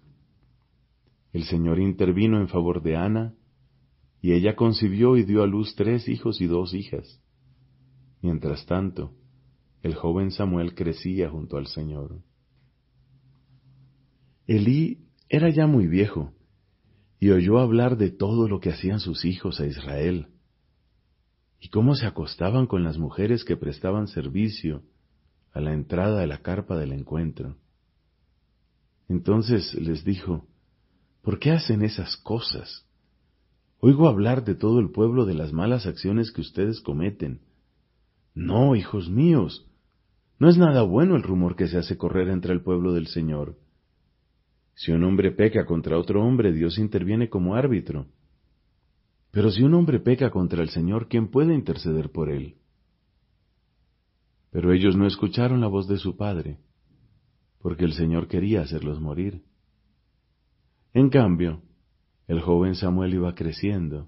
El 1.31 1.45
Señor 1.45 1.79
intervino 1.79 2.39
en 2.39 2.49
favor 2.49 2.83
de 2.83 2.97
Ana, 2.97 3.33
y 4.21 4.33
ella 4.33 4.55
concibió 4.55 5.17
y 5.17 5.23
dio 5.23 5.43
a 5.43 5.47
luz 5.47 5.75
tres 5.75 6.07
hijos 6.07 6.41
y 6.41 6.45
dos 6.45 6.73
hijas. 6.73 7.21
Mientras 8.21 8.65
tanto, 8.65 9.13
el 9.81 9.95
joven 9.95 10.31
Samuel 10.31 10.75
crecía 10.75 11.29
junto 11.29 11.57
al 11.57 11.67
Señor. 11.67 12.21
Elí 14.45 15.07
era 15.29 15.49
ya 15.49 15.67
muy 15.67 15.87
viejo, 15.87 16.33
y 17.19 17.31
oyó 17.31 17.59
hablar 17.59 17.97
de 17.97 18.11
todo 18.11 18.49
lo 18.49 18.59
que 18.59 18.71
hacían 18.71 18.99
sus 18.99 19.23
hijos 19.23 19.61
a 19.61 19.65
Israel, 19.65 20.32
y 21.63 21.69
cómo 21.69 21.95
se 21.95 22.05
acostaban 22.05 22.67
con 22.67 22.83
las 22.83 22.97
mujeres 22.97 23.45
que 23.45 23.55
prestaban 23.55 24.07
servicio 24.07 24.83
a 25.53 25.61
la 25.61 25.71
entrada 25.71 26.19
de 26.19 26.27
la 26.27 26.39
carpa 26.39 26.77
del 26.77 26.91
encuentro. 26.91 27.55
Entonces 29.07 29.73
les 29.73 30.03
dijo, 30.03 30.45
¿por 31.21 31.39
qué 31.39 31.51
hacen 31.51 31.81
esas 31.81 32.17
cosas? 32.17 32.85
Oigo 33.79 34.09
hablar 34.09 34.43
de 34.43 34.55
todo 34.55 34.81
el 34.81 34.91
pueblo 34.91 35.23
de 35.23 35.35
las 35.35 35.53
malas 35.53 35.85
acciones 35.85 36.33
que 36.33 36.41
ustedes 36.41 36.81
cometen. 36.81 37.39
No, 38.35 38.75
hijos 38.75 39.09
míos, 39.09 39.65
no 40.39 40.49
es 40.49 40.57
nada 40.57 40.81
bueno 40.81 41.15
el 41.15 41.23
rumor 41.23 41.55
que 41.55 41.69
se 41.69 41.77
hace 41.77 41.97
correr 41.97 42.27
entre 42.27 42.51
el 42.51 42.61
pueblo 42.61 42.91
del 42.91 43.07
Señor. 43.07 43.57
Si 44.75 44.91
un 44.91 45.05
hombre 45.05 45.31
peca 45.31 45.65
contra 45.65 45.97
otro 45.97 46.25
hombre, 46.25 46.51
Dios 46.51 46.77
interviene 46.77 47.29
como 47.29 47.55
árbitro. 47.55 48.07
Pero 49.33 49.49
si 49.49 49.63
un 49.63 49.73
hombre 49.73 49.99
peca 49.99 50.29
contra 50.29 50.61
el 50.61 50.69
Señor, 50.69 51.07
¿quién 51.07 51.27
puede 51.27 51.55
interceder 51.55 52.11
por 52.11 52.29
él? 52.29 52.57
Pero 54.51 54.71
ellos 54.71 54.95
no 54.95 55.07
escucharon 55.07 55.59
la 55.59 55.65
voz 55.65 55.87
de 55.87 55.97
su 55.97 56.15
padre, 56.15 56.59
porque 57.57 57.83
el 57.83 57.93
Señor 57.93 58.27
quería 58.27 58.61
hacerlos 58.61 59.01
morir. 59.01 59.43
En 60.93 61.09
cambio, 61.09 61.63
el 62.27 62.41
joven 62.41 62.75
Samuel 62.75 63.15
iba 63.15 63.33
creciendo 63.33 64.07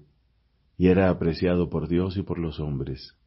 y 0.78 0.86
era 0.86 1.10
apreciado 1.10 1.70
por 1.70 1.88
Dios 1.88 2.16
y 2.16 2.22
por 2.22 2.38
los 2.38 2.60
hombres. 2.60 3.18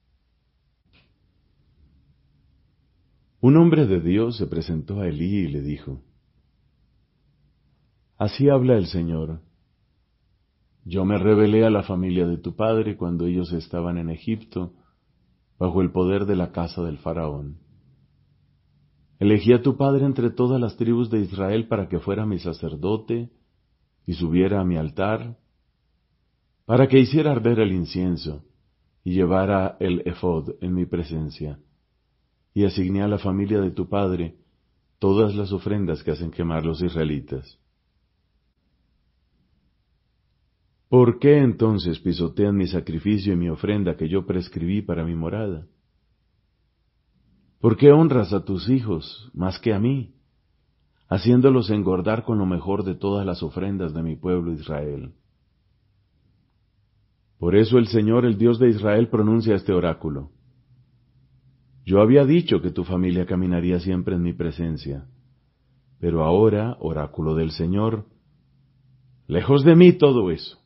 Un 3.41 3.57
hombre 3.57 3.87
de 3.87 3.99
Dios 3.99 4.37
se 4.37 4.47
presentó 4.47 5.01
a 5.01 5.07
Elí 5.09 5.39
y 5.39 5.47
le 5.49 5.61
dijo, 5.61 6.01
Así 8.17 8.47
habla 8.47 8.77
el 8.77 8.85
Señor. 8.87 9.41
Yo 10.89 11.05
me 11.05 11.19
revelé 11.19 11.65
a 11.65 11.69
la 11.69 11.83
familia 11.83 12.25
de 12.25 12.39
tu 12.39 12.55
padre 12.55 12.97
cuando 12.97 13.27
ellos 13.27 13.53
estaban 13.53 13.99
en 13.99 14.09
Egipto, 14.09 14.73
bajo 15.59 15.83
el 15.83 15.91
poder 15.91 16.25
de 16.25 16.35
la 16.35 16.51
casa 16.51 16.81
del 16.81 16.97
faraón. 16.97 17.59
Elegí 19.19 19.53
a 19.53 19.61
tu 19.61 19.77
padre 19.77 20.03
entre 20.03 20.31
todas 20.31 20.59
las 20.59 20.77
tribus 20.77 21.11
de 21.11 21.19
Israel 21.19 21.67
para 21.67 21.87
que 21.87 21.99
fuera 21.99 22.25
mi 22.25 22.39
sacerdote 22.39 23.29
y 24.07 24.13
subiera 24.13 24.61
a 24.61 24.65
mi 24.65 24.77
altar, 24.77 25.37
para 26.65 26.87
que 26.87 26.97
hiciera 26.97 27.33
arder 27.33 27.59
el 27.59 27.71
incienso 27.71 28.43
y 29.03 29.13
llevara 29.13 29.77
el 29.79 30.01
efod 30.07 30.55
en 30.59 30.73
mi 30.73 30.87
presencia, 30.87 31.59
y 32.55 32.65
asigné 32.65 33.03
a 33.03 33.07
la 33.07 33.19
familia 33.19 33.61
de 33.61 33.69
tu 33.69 33.87
padre 33.87 34.37
todas 34.97 35.35
las 35.35 35.51
ofrendas 35.51 36.01
que 36.01 36.09
hacen 36.09 36.31
quemar 36.31 36.65
los 36.65 36.81
israelitas. 36.81 37.58
¿Por 40.89 41.19
qué 41.19 41.37
entonces 41.37 41.99
pisotean 41.99 42.57
mi 42.57 42.65
sacrificio 42.65 43.33
y 43.33 43.35
mi 43.35 43.47
ofrenda 43.47 43.95
que 43.95 44.09
yo 44.09 44.25
prescribí 44.25 44.81
para 44.81 45.05
mi 45.05 45.13
morada? 45.13 45.67
¿Por 47.61 47.77
qué 47.77 47.91
honras 47.91 48.33
a 48.33 48.43
tus 48.43 48.69
hijos 48.69 49.29
más 49.33 49.59
que 49.59 49.71
a 49.71 49.79
mí, 49.79 50.15
haciéndolos 51.07 51.69
engordar 51.69 52.23
con 52.23 52.39
lo 52.39 52.47
mejor 52.47 52.83
de 52.83 52.95
todas 52.95 53.23
las 53.23 53.43
ofrendas 53.43 53.93
de 53.93 54.01
mi 54.01 54.15
pueblo 54.15 54.51
Israel? 54.51 55.13
Por 57.37 57.55
eso 57.55 57.77
el 57.77 57.87
Señor, 57.87 58.25
el 58.25 58.37
Dios 58.37 58.57
de 58.57 58.69
Israel, 58.69 59.09
pronuncia 59.09 59.55
este 59.55 59.73
oráculo. 59.73 60.31
Yo 61.85 62.01
había 62.01 62.25
dicho 62.25 62.61
que 62.61 62.71
tu 62.71 62.83
familia 62.83 63.27
caminaría 63.27 63.79
siempre 63.79 64.15
en 64.15 64.23
mi 64.23 64.33
presencia, 64.33 65.05
pero 65.99 66.23
ahora, 66.23 66.77
oráculo 66.79 67.35
del 67.35 67.51
Señor, 67.51 68.05
lejos 69.27 69.63
de 69.63 69.75
mí 69.75 69.93
todo 69.93 70.31
eso, 70.31 70.58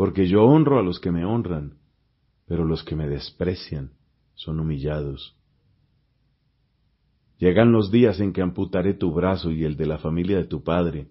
porque 0.00 0.26
yo 0.26 0.46
honro 0.46 0.78
a 0.78 0.82
los 0.82 0.98
que 0.98 1.12
me 1.12 1.26
honran, 1.26 1.74
pero 2.46 2.64
los 2.64 2.82
que 2.84 2.96
me 2.96 3.06
desprecian 3.06 3.90
son 4.32 4.58
humillados. 4.58 5.36
Llegan 7.36 7.70
los 7.70 7.90
días 7.90 8.18
en 8.18 8.32
que 8.32 8.40
amputaré 8.40 8.94
tu 8.94 9.12
brazo 9.12 9.50
y 9.50 9.62
el 9.62 9.76
de 9.76 9.84
la 9.84 9.98
familia 9.98 10.38
de 10.38 10.46
tu 10.46 10.64
padre, 10.64 11.08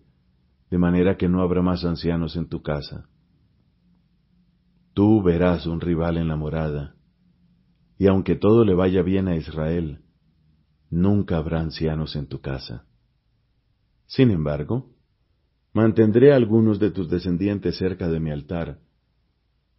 de 0.72 0.79
manera 0.79 1.17
que 1.17 1.29
no 1.29 1.43
habrá 1.43 1.62
más 1.62 1.86
ancianos 1.86 2.36
en 2.36 2.50
tu 2.50 2.63
casa. 2.63 3.08
Tú 4.96 5.22
verás 5.22 5.67
un 5.67 5.81
rival 5.81 6.17
en 6.17 6.27
la 6.27 6.36
morada, 6.36 6.96
y 8.00 8.08
aunque 8.08 8.38
todo 8.38 8.65
le 8.65 8.74
vaya 8.74 9.03
bien 9.03 9.27
a 9.27 9.36
Israel, 9.36 10.00
nunca 10.89 11.38
habrá 11.38 11.60
ancianos 11.60 12.15
en 12.15 12.25
tu 12.25 12.41
casa. 12.41 12.88
Sin 14.08 14.31
embargo, 14.31 14.89
mantendré 15.74 16.34
a 16.34 16.36
algunos 16.36 16.80
de 16.80 16.92
tus 16.92 17.10
descendientes 17.10 17.78
cerca 17.78 18.08
de 18.08 18.20
mi 18.20 18.32
altar, 18.32 18.80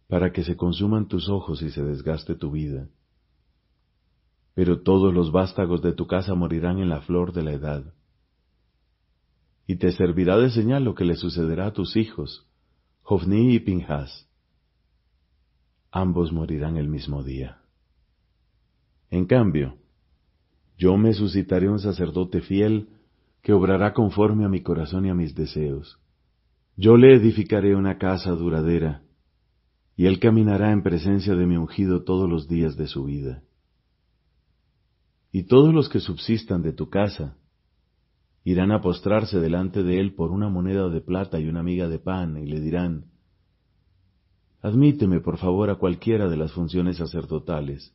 para 0.07 0.31
que 0.31 0.43
se 0.43 0.55
consuman 0.55 1.07
tus 1.07 1.29
ojos 1.29 1.61
y 1.61 1.69
se 1.69 1.83
desgaste 1.83 2.35
tu 2.35 2.51
vida. 2.51 2.89
Pero 4.53 4.81
todos 4.81 5.13
los 5.13 5.31
vástagos 5.31 5.81
de 5.81 5.93
tu 5.93 6.07
casa 6.07 6.35
morirán 6.35 6.79
en 6.79 6.89
la 6.89 7.01
flor 7.01 7.33
de 7.33 7.43
la 7.43 7.53
edad. 7.53 7.93
Y 9.67 9.77
te 9.77 9.91
servirá 9.93 10.37
de 10.37 10.49
señal 10.49 10.83
lo 10.83 10.95
que 10.95 11.05
le 11.05 11.15
sucederá 11.15 11.67
a 11.67 11.73
tus 11.73 11.95
hijos, 11.95 12.45
Jofni 13.03 13.55
y 13.55 13.59
Pinjas. 13.59 14.27
Ambos 15.91 16.31
morirán 16.31 16.77
el 16.77 16.87
mismo 16.87 17.23
día. 17.23 17.61
En 19.09 19.25
cambio, 19.25 19.77
yo 20.77 20.97
me 20.97 21.13
suscitaré 21.13 21.69
un 21.69 21.79
sacerdote 21.79 22.41
fiel 22.41 22.89
que 23.41 23.53
obrará 23.53 23.93
conforme 23.93 24.45
a 24.45 24.49
mi 24.49 24.61
corazón 24.61 25.05
y 25.05 25.09
a 25.09 25.15
mis 25.15 25.33
deseos. 25.35 25.99
Yo 26.77 26.97
le 26.97 27.15
edificaré 27.15 27.75
una 27.75 27.97
casa 27.97 28.31
duradera, 28.31 29.03
y 29.95 30.05
él 30.05 30.19
caminará 30.19 30.71
en 30.71 30.83
presencia 30.83 31.35
de 31.35 31.45
mi 31.45 31.57
ungido 31.57 32.03
todos 32.03 32.29
los 32.29 32.47
días 32.47 32.77
de 32.77 32.87
su 32.87 33.03
vida. 33.03 33.43
Y 35.31 35.43
todos 35.43 35.73
los 35.73 35.89
que 35.89 35.99
subsistan 35.99 36.61
de 36.61 36.73
tu 36.73 36.89
casa 36.89 37.37
irán 38.43 38.71
a 38.71 38.81
postrarse 38.81 39.39
delante 39.39 39.83
de 39.83 39.99
él 39.99 40.13
por 40.15 40.31
una 40.31 40.49
moneda 40.49 40.89
de 40.89 41.01
plata 41.01 41.39
y 41.39 41.47
una 41.47 41.63
miga 41.63 41.87
de 41.87 41.99
pan, 41.99 42.37
y 42.37 42.47
le 42.47 42.59
dirán, 42.59 43.05
Admíteme, 44.61 45.19
por 45.21 45.37
favor, 45.37 45.69
a 45.69 45.75
cualquiera 45.75 46.29
de 46.29 46.37
las 46.37 46.51
funciones 46.51 46.97
sacerdotales, 46.97 47.93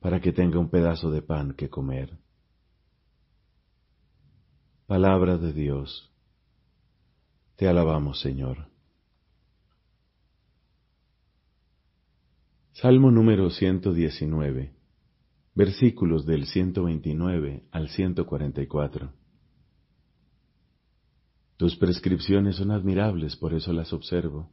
para 0.00 0.20
que 0.20 0.32
tenga 0.32 0.58
un 0.58 0.68
pedazo 0.68 1.10
de 1.10 1.22
pan 1.22 1.54
que 1.54 1.68
comer. 1.68 2.18
Palabra 4.86 5.36
de 5.36 5.52
Dios. 5.52 6.12
Te 7.56 7.66
alabamos, 7.66 8.20
Señor. 8.20 8.68
Salmo 12.70 13.10
número 13.10 13.50
119, 13.50 14.72
versículos 15.56 16.24
del 16.24 16.46
129 16.46 17.64
al 17.72 17.88
144. 17.88 19.12
Tus 21.56 21.74
prescripciones 21.74 22.54
son 22.54 22.70
admirables, 22.70 23.34
por 23.34 23.54
eso 23.54 23.72
las 23.72 23.92
observo. 23.92 24.52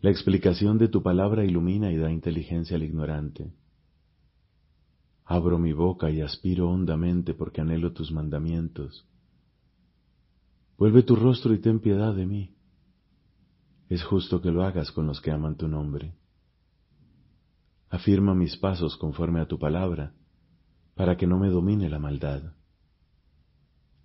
La 0.00 0.08
explicación 0.08 0.78
de 0.78 0.88
tu 0.88 1.02
palabra 1.02 1.44
ilumina 1.44 1.92
y 1.92 1.98
da 1.98 2.10
inteligencia 2.10 2.76
al 2.76 2.84
ignorante. 2.84 3.52
Abro 5.30 5.58
mi 5.58 5.74
boca 5.74 6.10
y 6.10 6.22
aspiro 6.22 6.70
hondamente 6.70 7.34
porque 7.34 7.60
anhelo 7.60 7.92
tus 7.92 8.10
mandamientos. 8.10 9.06
Vuelve 10.78 11.02
tu 11.02 11.16
rostro 11.16 11.52
y 11.52 11.58
ten 11.58 11.80
piedad 11.80 12.14
de 12.14 12.24
mí. 12.24 12.54
Es 13.90 14.02
justo 14.04 14.40
que 14.40 14.50
lo 14.50 14.62
hagas 14.62 14.90
con 14.90 15.06
los 15.06 15.20
que 15.20 15.30
aman 15.30 15.58
tu 15.58 15.68
nombre. 15.68 16.14
Afirma 17.90 18.34
mis 18.34 18.56
pasos 18.56 18.96
conforme 18.96 19.40
a 19.40 19.46
tu 19.46 19.58
palabra, 19.58 20.14
para 20.94 21.18
que 21.18 21.26
no 21.26 21.38
me 21.38 21.48
domine 21.48 21.90
la 21.90 21.98
maldad. 21.98 22.54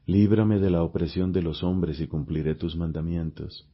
Líbrame 0.05 0.59
de 0.59 0.71
la 0.71 0.83
opresión 0.83 1.31
de 1.31 1.41
los 1.41 1.63
hombres 1.63 2.01
y 2.01 2.07
cumpliré 2.07 2.55
tus 2.55 2.75
mandamientos. 2.75 3.65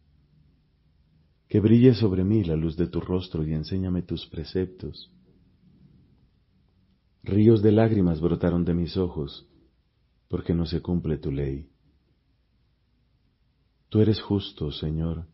Que 1.47 1.59
brille 1.59 1.95
sobre 1.95 2.23
mí 2.23 2.43
la 2.43 2.55
luz 2.55 2.77
de 2.77 2.85
tu 2.85 3.01
rostro 3.01 3.43
y 3.43 3.53
enséñame 3.53 4.03
tus 4.03 4.27
preceptos. 4.27 5.11
Ríos 7.23 7.61
de 7.61 7.71
lágrimas 7.71 8.21
brotaron 8.21 8.63
de 8.63 8.73
mis 8.73 8.95
ojos, 8.95 9.47
porque 10.29 10.53
no 10.53 10.65
se 10.65 10.81
cumple 10.81 11.17
tu 11.17 11.31
ley. 11.31 11.69
Tú 13.89 13.99
eres 13.99 14.21
justo, 14.21 14.71
Señor, 14.71 15.25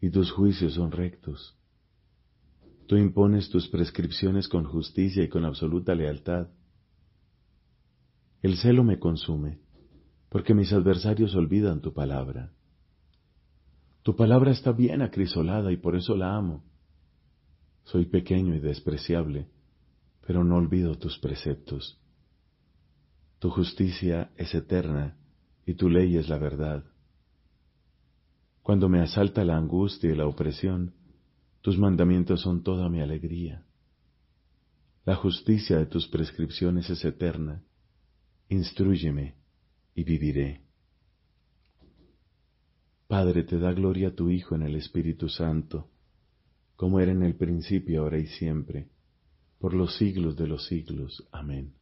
y 0.00 0.10
tus 0.10 0.32
juicios 0.32 0.74
son 0.74 0.90
rectos. 0.90 1.56
Tú 2.88 2.96
impones 2.96 3.50
tus 3.50 3.68
prescripciones 3.68 4.48
con 4.48 4.64
justicia 4.64 5.22
y 5.22 5.28
con 5.28 5.44
absoluta 5.44 5.94
lealtad. 5.94 6.48
El 8.42 8.56
celo 8.56 8.82
me 8.82 8.98
consume, 8.98 9.60
porque 10.28 10.54
mis 10.54 10.72
adversarios 10.72 11.36
olvidan 11.36 11.80
tu 11.80 11.94
palabra. 11.94 12.52
Tu 14.02 14.16
palabra 14.16 14.50
está 14.50 14.72
bien 14.72 15.02
acrisolada 15.02 15.70
y 15.70 15.76
por 15.76 15.94
eso 15.94 16.16
la 16.16 16.34
amo. 16.36 16.64
Soy 17.84 18.06
pequeño 18.06 18.56
y 18.56 18.58
despreciable 18.58 19.46
pero 20.26 20.44
no 20.44 20.56
olvido 20.56 20.96
tus 20.98 21.18
preceptos. 21.18 22.00
Tu 23.38 23.50
justicia 23.50 24.30
es 24.36 24.54
eterna 24.54 25.16
y 25.66 25.74
tu 25.74 25.88
ley 25.88 26.16
es 26.16 26.28
la 26.28 26.38
verdad. 26.38 26.84
Cuando 28.62 28.88
me 28.88 29.00
asalta 29.00 29.44
la 29.44 29.56
angustia 29.56 30.10
y 30.10 30.14
la 30.14 30.26
opresión, 30.26 30.94
tus 31.60 31.76
mandamientos 31.76 32.40
son 32.40 32.62
toda 32.62 32.88
mi 32.88 33.00
alegría. 33.00 33.64
La 35.04 35.16
justicia 35.16 35.78
de 35.78 35.86
tus 35.86 36.06
prescripciones 36.06 36.88
es 36.88 37.04
eterna. 37.04 37.64
Instrúyeme 38.48 39.34
y 39.94 40.04
viviré. 40.04 40.62
Padre, 43.08 43.42
te 43.42 43.58
da 43.58 43.72
gloria 43.72 44.08
a 44.08 44.14
tu 44.14 44.30
Hijo 44.30 44.54
en 44.54 44.62
el 44.62 44.76
Espíritu 44.76 45.28
Santo, 45.28 45.90
como 46.76 47.00
era 47.00 47.10
en 47.10 47.24
el 47.24 47.34
principio, 47.34 48.02
ahora 48.02 48.18
y 48.18 48.26
siempre 48.26 48.92
por 49.62 49.74
los 49.74 49.96
siglos 49.96 50.36
de 50.36 50.48
los 50.48 50.66
siglos. 50.66 51.24
Amén. 51.30 51.74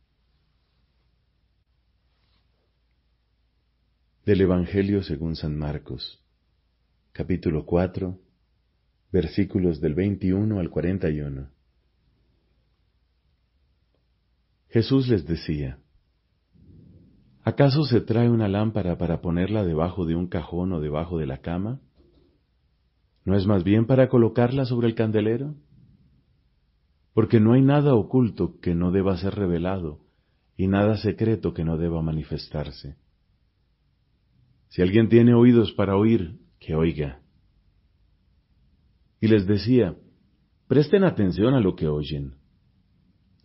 Del 4.27 4.43
Evangelio 4.43 5.03
según 5.03 5.35
San 5.35 5.57
Marcos, 5.57 6.23
capítulo 7.13 7.65
4, 7.65 8.21
versículos 9.11 9.81
del 9.81 9.95
21 9.95 10.61
al 10.61 10.69
41. 10.69 11.49
Jesús 14.69 15.09
les 15.09 15.25
decía, 15.25 15.79
¿acaso 17.45 17.85
se 17.85 18.03
trae 18.03 18.29
una 18.29 18.49
lámpara 18.49 18.99
para 18.99 19.23
ponerla 19.23 19.65
debajo 19.65 20.05
de 20.05 20.17
un 20.17 20.27
cajón 20.27 20.75
o 20.75 20.83
debajo 20.83 21.17
de 21.17 21.25
la 21.25 21.39
cama? 21.39 21.81
¿No 23.25 23.39
es 23.39 23.47
más 23.47 23.65
bien 23.65 23.87
para 23.87 24.11
colocarla 24.11 24.67
sobre 24.67 24.87
el 24.87 24.95
candelero? 24.95 25.55
Porque 27.21 27.39
no 27.39 27.53
hay 27.53 27.61
nada 27.61 27.95
oculto 27.95 28.59
que 28.63 28.75
no 28.75 28.93
deba 28.93 29.19
ser 29.19 29.35
revelado 29.35 30.01
y 30.57 30.69
nada 30.69 30.97
secreto 30.97 31.53
que 31.53 31.65
no 31.65 31.77
deba 31.77 32.01
manifestarse. 32.01 32.97
Si 34.69 34.81
alguien 34.81 35.11
tiene 35.11 35.35
oídos 35.35 35.71
para 35.73 35.99
oír, 35.99 36.39
que 36.59 36.75
oiga. 36.75 37.21
Y 39.21 39.29
les 39.29 39.47
decía, 39.47 39.97
presten 40.67 41.05
atención 41.05 41.53
a 41.53 41.61
lo 41.61 41.77
que 41.77 41.89
oyen. 41.89 42.37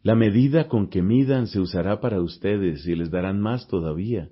La 0.04 0.16
medida 0.16 0.70
con 0.70 0.88
que 0.88 1.02
midan 1.02 1.48
se 1.48 1.60
usará 1.60 2.00
para 2.00 2.22
ustedes 2.22 2.88
y 2.88 2.96
les 2.96 3.12
darán 3.12 3.42
más 3.42 3.68
todavía. 3.68 4.30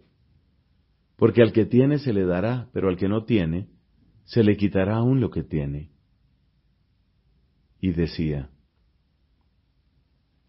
Porque 1.18 1.42
al 1.42 1.52
que 1.52 1.66
tiene 1.66 2.00
se 2.00 2.14
le 2.14 2.26
dará, 2.26 2.70
pero 2.72 2.88
al 2.88 2.96
que 2.96 3.10
no 3.10 3.26
tiene, 3.26 3.68
se 4.24 4.42
le 4.42 4.56
quitará 4.56 5.00
aún 5.00 5.20
lo 5.20 5.32
que 5.32 5.44
tiene. 5.44 5.92
Y 7.82 7.92
decía, 7.92 8.50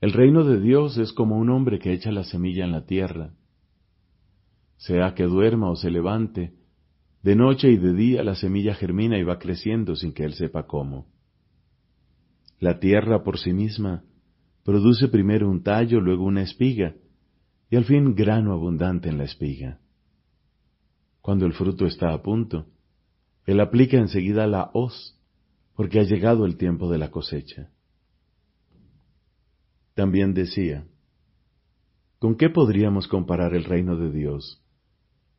el 0.05 0.13
reino 0.13 0.45
de 0.45 0.61
Dios 0.61 0.99
es 0.99 1.15
como 1.15 1.39
un 1.39 1.49
hombre 1.49 1.79
que 1.79 1.91
echa 1.91 2.13
la 2.13 2.25
semilla 2.25 2.63
en 2.63 2.73
la 2.73 2.85
tierra. 2.85 3.33
Sea 4.77 5.15
que 5.15 5.25
duerma 5.25 5.71
o 5.71 5.77
se 5.77 5.91
levante, 5.91 6.53
de 7.23 7.35
noche 7.35 7.71
y 7.71 7.79
de 7.79 7.95
día 7.95 8.23
la 8.23 8.35
semilla 8.35 8.75
germina 8.75 9.17
y 9.17 9.23
va 9.23 9.39
creciendo 9.39 9.97
sin 9.97 10.13
que 10.13 10.25
él 10.25 10.35
sepa 10.35 10.67
cómo. 10.67 11.07
La 12.61 12.81
tierra 12.81 13.25
por 13.25 13.39
sí 13.39 13.55
misma 13.55 14.05
produce 14.63 15.09
primero 15.09 15.49
un 15.49 15.63
tallo, 15.63 16.03
luego 16.03 16.25
una 16.25 16.43
espiga, 16.43 16.97
y 17.71 17.77
al 17.77 17.87
fin 17.87 18.15
grano 18.15 18.53
abundante 18.53 19.09
en 19.09 19.17
la 19.17 19.25
espiga. 19.25 19.81
Cuando 21.23 21.47
el 21.47 21.55
fruto 21.55 21.87
está 21.87 22.13
a 22.13 22.21
punto, 22.21 22.67
él 23.47 23.59
aplica 23.59 23.97
enseguida 23.97 24.47
la 24.47 24.71
hoz, 24.75 25.19
porque 25.75 25.99
ha 25.99 26.03
llegado 26.03 26.45
el 26.45 26.59
tiempo 26.59 26.91
de 26.91 26.99
la 26.99 27.11
cosecha. 27.11 27.71
También 29.95 30.35
decía, 30.35 30.87
¿con 32.19 32.37
qué 32.37 32.51
podríamos 32.51 33.07
comparar 33.07 33.55
el 33.55 33.65
reino 33.65 33.97
de 33.97 34.11
Dios? 34.11 34.61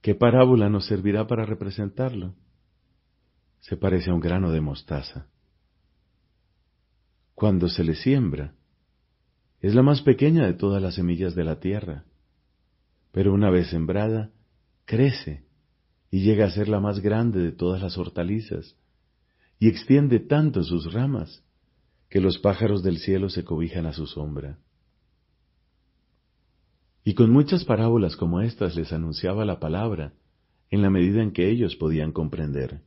¿Qué 0.01 0.15
parábola 0.15 0.69
nos 0.69 0.85
servirá 0.85 1.27
para 1.27 1.45
representarlo? 1.45 2.35
Se 3.59 3.75
parece 3.75 4.11
a 4.11 4.13
un 4.13 4.21
grano 4.21 4.51
de 4.51 4.61
mostaza. 4.61 5.27
Cuando 7.33 7.67
se 7.67 7.83
le 7.83 7.95
siembra, 7.95 8.53
es 9.59 9.75
la 9.75 9.81
más 9.81 10.01
pequeña 10.01 10.45
de 10.45 10.53
todas 10.53 10.81
las 10.81 10.95
semillas 10.95 11.35
de 11.35 11.43
la 11.43 11.59
tierra, 11.59 12.05
pero 13.11 13.33
una 13.33 13.49
vez 13.49 13.67
sembrada, 13.69 14.31
crece 14.85 15.43
y 16.11 16.21
llega 16.21 16.45
a 16.45 16.51
ser 16.51 16.69
la 16.69 16.79
más 16.79 16.99
grande 17.01 17.41
de 17.41 17.51
todas 17.51 17.81
las 17.81 17.97
hortalizas, 17.97 18.77
y 19.59 19.67
extiende 19.67 20.19
tanto 20.19 20.63
sus 20.63 20.93
ramas 20.93 21.43
que 22.15 22.21
los 22.21 22.39
pájaros 22.39 22.81
del 22.81 22.99
cielo 22.99 23.27
se 23.27 23.43
cobijan 23.43 23.85
a 23.85 23.91
su 23.91 24.07
sombra. 24.07 24.57
Y 27.03 27.13
con 27.13 27.29
muchas 27.29 27.65
parábolas 27.65 28.15
como 28.15 28.39
estas 28.39 28.77
les 28.77 28.93
anunciaba 28.93 29.43
la 29.43 29.59
palabra, 29.59 30.13
en 30.69 30.81
la 30.81 30.89
medida 30.89 31.21
en 31.21 31.33
que 31.33 31.49
ellos 31.49 31.75
podían 31.75 32.13
comprender. 32.13 32.83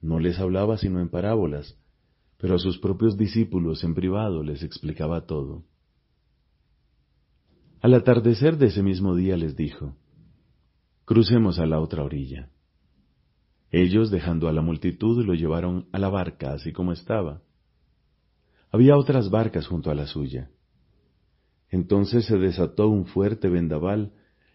No 0.00 0.20
les 0.20 0.38
hablaba 0.38 0.78
sino 0.78 1.00
en 1.00 1.08
parábolas, 1.08 1.76
pero 2.36 2.54
a 2.54 2.60
sus 2.60 2.78
propios 2.78 3.16
discípulos 3.16 3.82
en 3.82 3.96
privado 3.96 4.44
les 4.44 4.62
explicaba 4.62 5.26
todo. 5.26 5.64
Al 7.80 7.94
atardecer 7.94 8.58
de 8.58 8.66
ese 8.66 8.84
mismo 8.84 9.16
día 9.16 9.36
les 9.36 9.56
dijo, 9.56 9.96
Crucemos 11.04 11.58
a 11.58 11.66
la 11.66 11.80
otra 11.80 12.04
orilla. 12.04 12.48
Ellos, 13.72 14.12
dejando 14.12 14.46
a 14.46 14.52
la 14.52 14.62
multitud, 14.62 15.26
lo 15.26 15.34
llevaron 15.34 15.88
a 15.90 15.98
la 15.98 16.08
barca 16.08 16.52
así 16.52 16.72
como 16.72 16.92
estaba. 16.92 17.42
Había 18.70 18.96
otras 18.96 19.30
barcas 19.30 19.66
junto 19.66 19.90
a 19.90 19.94
la 19.94 20.06
suya. 20.06 20.50
Entonces 21.70 22.26
se 22.26 22.38
desató 22.38 22.88
un 22.88 23.06
fuerte 23.06 23.48
vendaval 23.48 24.12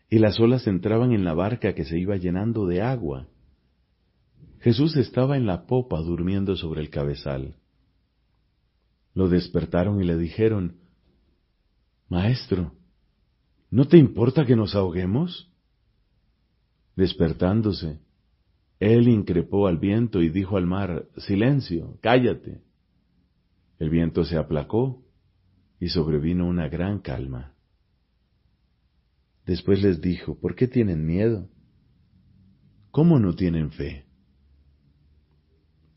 y 0.09 0.19
las 0.19 0.39
olas 0.39 0.67
entraban 0.67 1.11
en 1.11 1.23
la 1.23 1.33
barca 1.33 1.73
que 1.73 1.85
se 1.85 1.97
iba 1.99 2.17
llenando 2.17 2.67
de 2.67 2.81
agua. 2.81 3.27
Jesús 4.59 4.95
estaba 4.95 5.37
en 5.37 5.45
la 5.45 5.65
popa 5.65 5.99
durmiendo 5.99 6.55
sobre 6.55 6.81
el 6.81 6.89
cabezal. 6.89 7.55
Lo 9.13 9.27
despertaron 9.27 10.01
y 10.01 10.05
le 10.05 10.17
dijeron, 10.17 10.77
Maestro, 12.09 12.73
¿no 13.69 13.87
te 13.87 13.97
importa 13.97 14.45
que 14.45 14.55
nos 14.55 14.75
ahoguemos? 14.75 15.51
Despertándose, 16.95 17.99
él 18.79 19.07
increpó 19.07 19.67
al 19.67 19.77
viento 19.77 20.21
y 20.21 20.29
dijo 20.29 20.57
al 20.57 20.67
mar, 20.67 21.07
Silencio, 21.17 21.97
cállate. 22.01 22.61
El 23.79 23.89
viento 23.89 24.23
se 24.23 24.37
aplacó 24.37 25.03
y 25.79 25.89
sobrevino 25.89 26.47
una 26.47 26.69
gran 26.69 26.99
calma. 26.99 27.53
Después 29.45 29.81
les 29.81 29.99
dijo, 29.99 30.39
¿por 30.39 30.55
qué 30.55 30.67
tienen 30.67 31.05
miedo? 31.05 31.49
¿Cómo 32.91 33.19
no 33.19 33.35
tienen 33.35 33.71
fe? 33.71 34.05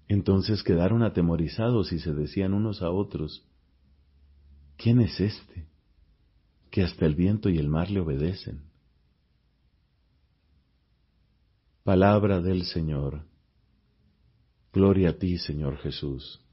Entonces 0.08 0.62
quedaron 0.62 1.02
atemorizados 1.02 1.92
y 1.92 1.98
se 1.98 2.14
decían 2.14 2.54
unos 2.54 2.82
a 2.82 2.90
otros, 2.90 3.46
¿quién 4.76 5.00
es 5.00 5.20
este 5.20 5.68
que 6.70 6.82
hasta 6.82 7.06
el 7.06 7.14
viento 7.14 7.48
y 7.48 7.58
el 7.58 7.68
mar 7.68 7.90
le 7.90 8.00
obedecen? 8.00 8.62
Palabra 11.82 12.40
del 12.40 12.64
Señor. 12.64 13.22
Gloria 14.72 15.10
a 15.10 15.18
ti, 15.18 15.38
Señor 15.38 15.76
Jesús. 15.78 16.45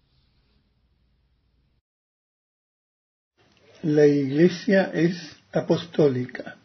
La 3.84 4.08
Iglesia 4.08 4.92
es 4.94 5.18
apostólica. 5.52 6.56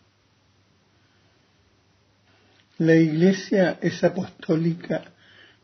La 2.79 2.95
Iglesia 2.95 3.77
es 3.83 4.05
apostólica 4.05 5.03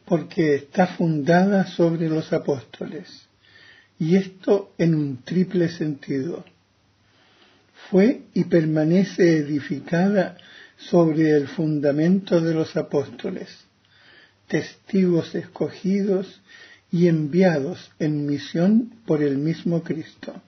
porque 0.05 0.57
está 0.57 0.88
fundada 0.88 1.69
sobre 1.69 2.09
los 2.09 2.33
apóstoles, 2.33 3.29
y 4.01 4.17
esto 4.17 4.75
en 4.79 4.97
un 4.97 5.23
triple 5.23 5.69
sentido. 5.69 6.45
Fue 7.88 8.23
y 8.35 8.43
permanece 8.43 9.37
edificada 9.37 10.37
sobre 10.77 11.31
el 11.37 11.47
fundamento 11.47 12.40
de 12.40 12.53
los 12.53 12.77
apóstoles, 12.77 13.49
testigos 14.49 15.37
escogidos 15.37 16.40
y 16.90 17.07
enviados 17.07 17.93
en 18.01 18.27
misión 18.27 18.93
por 19.07 19.23
el 19.23 19.38
mismo 19.38 19.85
Cristo. 19.85 20.43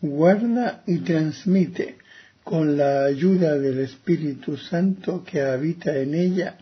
Guarda 0.00 0.84
y 0.86 0.98
transmite 0.98 1.98
con 2.44 2.76
la 2.76 3.04
ayuda 3.04 3.58
del 3.58 3.80
Espíritu 3.80 4.56
Santo 4.56 5.24
que 5.24 5.42
habita 5.42 5.96
en 5.96 6.14
ella 6.14 6.56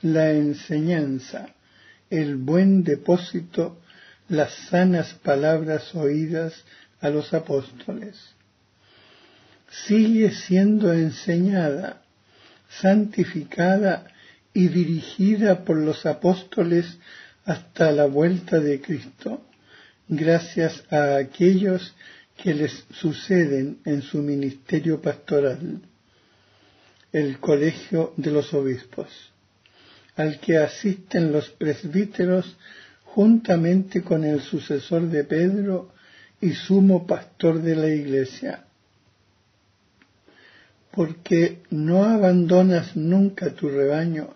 la 0.00 0.30
enseñanza, 0.30 1.48
el 2.08 2.36
buen 2.36 2.84
depósito, 2.84 3.80
las 4.28 4.54
sanas 4.70 5.14
palabras 5.14 5.92
oídas 5.94 6.54
a 7.00 7.10
los 7.10 7.34
apóstoles. 7.34 8.16
Sigue 9.86 10.30
siendo 10.30 10.92
enseñada, 10.92 12.02
santificada 12.80 14.06
y 14.54 14.68
dirigida 14.68 15.64
por 15.64 15.78
los 15.78 16.06
apóstoles 16.06 16.96
hasta 17.44 17.90
la 17.90 18.06
vuelta 18.06 18.60
de 18.60 18.80
Cristo, 18.80 19.42
gracias 20.06 20.84
a 20.92 21.16
aquellos 21.16 21.92
que 21.92 22.17
les 22.44 22.84
suceden 22.92 23.78
en 23.84 24.02
su 24.02 24.18
ministerio 24.18 25.00
pastoral, 25.00 25.80
el 27.12 27.38
Colegio 27.38 28.12
de 28.16 28.30
los 28.30 28.52
Obispos 28.54 29.08
al 30.18 30.40
que 30.40 30.58
asisten 30.58 31.30
los 31.30 31.48
presbíteros 31.50 32.56
juntamente 33.04 34.02
con 34.02 34.24
el 34.24 34.40
sucesor 34.40 35.08
de 35.08 35.22
Pedro 35.22 35.92
y 36.40 36.52
sumo 36.52 37.06
pastor 37.06 37.62
de 37.62 37.76
la 37.76 37.88
iglesia. 37.88 38.64
Porque 40.90 41.62
no 41.70 42.02
abandonas 42.02 42.96
nunca 42.96 43.54
tu 43.54 43.68
rebaño, 43.68 44.34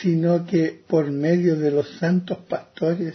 sino 0.00 0.46
que 0.46 0.82
por 0.88 1.10
medio 1.10 1.56
de 1.56 1.70
los 1.70 1.90
santos 1.98 2.38
pastores 2.48 3.14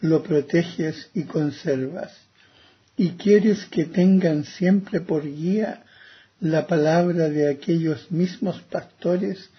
lo 0.00 0.22
proteges 0.22 1.08
y 1.14 1.22
conservas, 1.22 2.12
y 2.96 3.10
quieres 3.10 3.66
que 3.66 3.84
tengan 3.84 4.44
siempre 4.44 5.00
por 5.00 5.24
guía 5.24 5.84
la 6.40 6.66
palabra 6.66 7.28
de 7.28 7.50
aquellos 7.50 8.10
mismos 8.10 8.60
pastores 8.62 9.50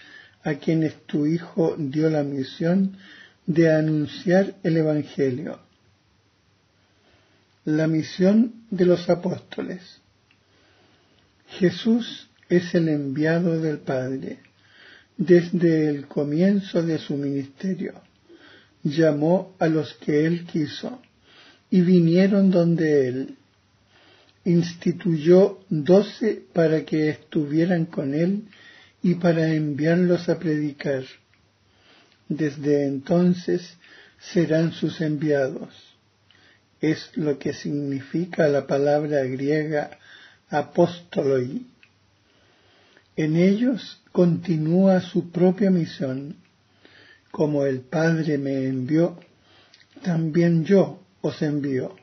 a 0.43 0.55
quienes 0.55 0.93
tu 1.07 1.25
Hijo 1.25 1.75
dio 1.77 2.09
la 2.09 2.23
misión 2.23 2.97
de 3.45 3.73
anunciar 3.73 4.55
el 4.63 4.77
Evangelio. 4.77 5.59
La 7.65 7.87
misión 7.87 8.65
de 8.69 8.85
los 8.85 9.09
apóstoles. 9.09 9.81
Jesús 11.47 12.29
es 12.47 12.75
el 12.75 12.89
enviado 12.89 13.59
del 13.59 13.79
Padre. 13.79 14.39
Desde 15.17 15.89
el 15.89 16.07
comienzo 16.07 16.83
de 16.83 16.99
su 16.99 17.15
ministerio, 17.15 17.93
llamó 18.83 19.55
a 19.59 19.67
los 19.67 19.93
que 19.95 20.25
él 20.25 20.45
quiso 20.45 21.01
y 21.75 21.81
vinieron 21.81 22.51
donde 22.51 23.09
él. 23.09 23.35
Instituyó 24.45 25.59
doce 25.67 26.41
para 26.53 26.85
que 26.85 27.09
estuvieran 27.09 27.85
con 27.85 28.13
él 28.13 28.45
y 29.03 29.15
para 29.15 29.53
enviarlos 29.53 30.29
a 30.29 30.39
predicar. 30.39 31.03
Desde 32.29 32.87
entonces 32.87 33.75
serán 34.31 34.71
sus 34.71 35.01
enviados. 35.01 35.67
Es 36.79 37.11
lo 37.15 37.37
que 37.39 37.51
significa 37.51 38.47
la 38.47 38.65
palabra 38.67 39.25
griega 39.25 39.99
apóstoloi. 40.49 41.65
En 43.17 43.35
ellos 43.35 43.99
continúa 44.13 45.01
su 45.01 45.29
propia 45.29 45.71
misión. 45.71 46.37
Como 47.31 47.65
el 47.65 47.81
Padre 47.81 48.37
me 48.37 48.65
envió, 48.65 49.19
también 50.01 50.63
yo 50.63 51.01
os 51.27 51.41
envío. 51.41 51.95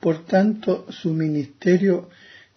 Por 0.00 0.16
tanto, 0.26 0.70
su 0.90 1.10
ministerio 1.14 2.08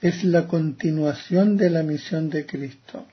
es 0.01 0.23
la 0.23 0.47
continuación 0.47 1.57
de 1.57 1.69
la 1.69 1.83
misión 1.83 2.29
de 2.29 2.45
Cristo. 2.45 3.05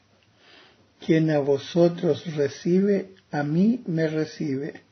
Quien 1.05 1.31
a 1.31 1.38
vosotros 1.38 2.35
recibe, 2.35 3.11
a 3.31 3.42
mí 3.42 3.83
me 3.87 4.09
recibe, 4.09 4.83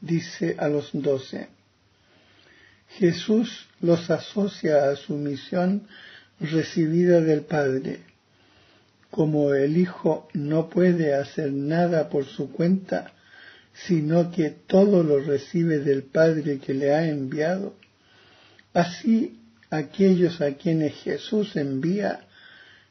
dice 0.00 0.56
a 0.58 0.68
los 0.68 0.90
doce. 0.92 1.48
Jesús 2.98 3.68
los 3.80 4.10
asocia 4.10 4.90
a 4.90 4.96
su 4.96 5.14
misión 5.14 5.88
recibida 6.38 7.20
del 7.20 7.42
Padre. 7.42 8.00
Como 9.10 9.54
el 9.54 9.76
Hijo 9.78 10.28
no 10.34 10.68
puede 10.68 11.14
hacer 11.14 11.52
nada 11.52 12.10
por 12.10 12.26
su 12.26 12.52
cuenta, 12.52 13.12
sino 13.86 14.30
que 14.30 14.50
todo 14.50 15.02
lo 15.02 15.20
recibe 15.20 15.78
del 15.78 16.04
Padre 16.04 16.58
que 16.58 16.72
le 16.72 16.94
ha 16.94 17.06
enviado, 17.08 17.74
Así 18.76 19.40
aquellos 19.70 20.42
a 20.42 20.52
quienes 20.52 20.92
Jesús 20.96 21.56
envía 21.56 22.20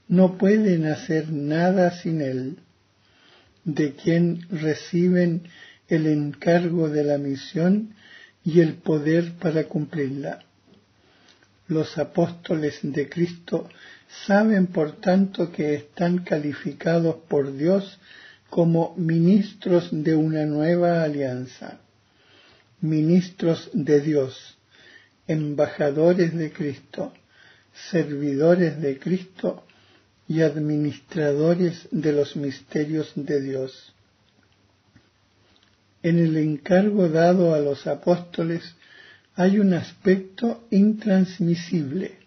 no 0.07 0.35
pueden 0.35 0.87
hacer 0.87 1.31
nada 1.31 1.91
sin 2.01 2.21
Él, 2.21 2.57
de 3.65 3.93
quien 3.93 4.47
reciben 4.49 5.43
el 5.87 6.07
encargo 6.07 6.89
de 6.89 7.03
la 7.03 7.19
misión 7.19 7.93
y 8.43 8.61
el 8.61 8.73
poder 8.77 9.33
para 9.33 9.65
cumplirla. 9.65 10.39
Los 11.67 11.99
apóstoles 11.99 12.79
de 12.81 13.07
Cristo 13.07 13.69
saben 14.25 14.65
por 14.65 14.93
tanto 14.93 15.51
que 15.51 15.75
están 15.75 16.23
calificados 16.23 17.17
por 17.27 17.55
Dios 17.55 17.99
como 18.55 18.95
ministros 18.95 19.89
de 19.91 20.15
una 20.15 20.45
nueva 20.45 21.03
alianza, 21.03 21.77
ministros 22.79 23.69
de 23.73 23.99
Dios, 23.99 24.57
embajadores 25.27 26.33
de 26.33 26.53
Cristo, 26.53 27.11
servidores 27.91 28.81
de 28.81 28.97
Cristo 28.97 29.65
y 30.29 30.41
administradores 30.41 31.89
de 31.91 32.13
los 32.13 32.37
misterios 32.37 33.11
de 33.15 33.41
Dios. 33.41 33.93
En 36.01 36.17
el 36.17 36.37
encargo 36.37 37.09
dado 37.09 37.55
a 37.55 37.59
los 37.59 37.85
apóstoles 37.87 38.63
hay 39.35 39.59
un 39.59 39.73
aspecto 39.73 40.65
intransmisible, 40.71 42.19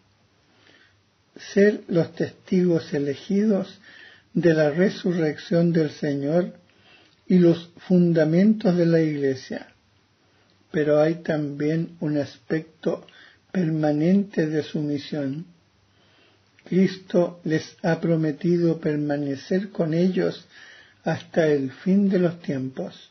ser 1.55 1.85
los 1.89 2.15
testigos 2.15 2.93
elegidos 2.93 3.81
de 4.41 4.55
la 4.55 4.71
resurrección 4.71 5.73
del 5.73 5.91
Señor 5.91 6.55
y 7.27 7.39
los 7.39 7.71
fundamentos 7.89 8.77
de 8.77 8.87
la 8.87 9.01
Iglesia. 9.01 9.69
Pero 10.71 11.01
hay 11.01 11.17
también 11.17 11.97
un 12.01 12.19
aspecto 12.19 13.07
permanente 13.53 14.47
de 14.47 14.63
su 14.63 14.81
misión. 14.81 15.47
Cristo 16.65 17.41
les 17.45 17.77
ha 17.83 18.01
prometido 18.01 18.79
permanecer 18.79 19.71
con 19.71 19.95
ellos 19.95 20.47
hasta 21.05 21.47
el 21.47 21.73
fin 21.73 22.09
de 22.09 22.19
los 22.19 22.41
tiempos. 22.41 23.11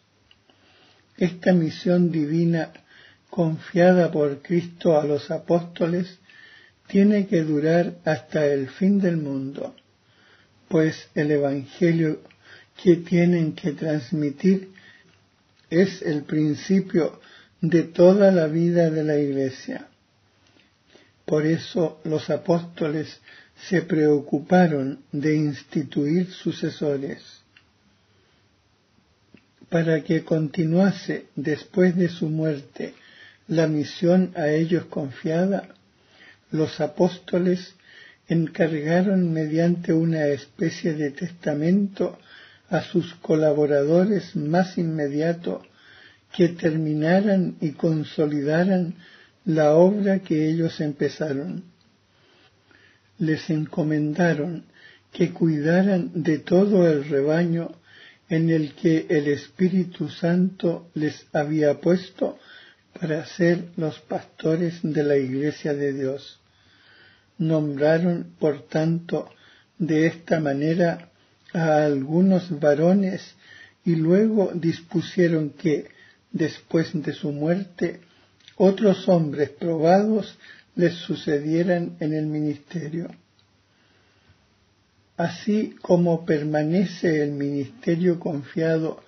Esta 1.18 1.54
misión 1.54 2.12
divina 2.12 2.72
confiada 3.30 4.12
por 4.12 4.42
Cristo 4.42 5.00
a 5.00 5.04
los 5.04 5.32
apóstoles 5.32 6.20
tiene 6.88 7.28
que 7.28 7.44
durar 7.44 7.96
hasta 8.06 8.46
el 8.46 8.70
fin 8.70 9.00
del 9.00 9.18
mundo, 9.18 9.76
pues 10.67 11.10
el 11.15 11.32
Evangelio 11.32 12.21
que 12.82 12.97
tienen 12.97 13.53
que 13.53 13.71
transmitir 13.71 14.71
es 15.69 16.01
el 16.01 16.23
principio 16.23 17.19
de 17.62 17.84
toda 17.84 18.32
la 18.32 18.47
vida 18.47 18.89
de 18.89 19.03
la 19.03 19.17
Iglesia. 19.17 19.88
Por 21.25 21.45
eso 21.45 21.99
los 22.03 22.30
apóstoles 22.30 23.19
se 23.69 23.82
preocuparon 23.82 25.03
de 25.12 25.36
instituir 25.36 26.32
sucesores. 26.32 27.23
Para 29.69 30.03
que 30.03 30.23
continuase 30.23 31.25
después 31.36 31.95
de 31.95 32.08
su 32.08 32.30
muerte 32.30 32.93
la 33.47 33.67
misión 33.67 34.32
a 34.36 34.49
ellos 34.49 34.86
confiada, 34.86 35.69
los 36.51 36.80
apóstoles 36.80 37.75
encargaron 38.28 39.32
mediante 39.32 39.94
una 39.94 40.28
especie 40.28 40.94
de 40.94 41.12
testamento 41.12 42.18
a 42.70 42.82
sus 42.82 43.16
colaboradores 43.16 44.36
más 44.36 44.78
inmediatos 44.78 45.66
que 46.36 46.50
terminaran 46.50 47.56
y 47.62 47.72
consolidaran 47.72 48.96
la 49.46 49.76
obra 49.76 50.20
que 50.20 50.50
ellos 50.50 50.82
empezaron. 50.82 51.63
Les 53.18 53.50
encomendaron 53.50 54.66
que 55.12 55.32
cuidaran 55.32 56.12
de 56.13 56.40
todo 56.40 56.88
el 56.88 57.06
rebaño 57.06 57.72
en 58.30 58.50
el 58.50 58.74
que 58.74 59.08
el 59.10 59.28
Espíritu 59.28 60.10
Santo 60.10 60.90
les 60.94 61.26
había 61.32 61.80
puesto 61.80 62.38
para 63.00 63.26
ser 63.26 63.70
los 63.78 64.00
pastores 64.00 64.80
de 64.84 65.04
la 65.04 65.16
Iglesia 65.16 65.74
de 65.74 65.94
Dios. 65.94 66.40
Nombraron, 67.38 68.34
por 68.39 68.67
tanto, 68.67 69.30
de 69.78 70.08
esta 70.08 70.39
manera 70.39 71.10
a 71.54 71.86
algunos 71.86 72.60
varones 72.60 73.36
y 73.86 73.95
luego 73.95 74.52
dispusieron 74.54 75.52
que, 75.52 75.88
después 76.32 76.91
de 76.93 77.13
su 77.13 77.32
muerte, 77.32 78.02
otros 78.58 79.08
hombres 79.08 79.50
probados 79.52 80.38
les 80.76 80.93
sucedieran 80.93 81.97
en 82.00 82.13
el 82.13 82.26
ministerio. 82.26 83.10
Así 85.15 85.76
como 85.82 86.26
permanece 86.26 87.23
el 87.23 87.32
ministerio 87.32 88.19
confiado 88.19 89.04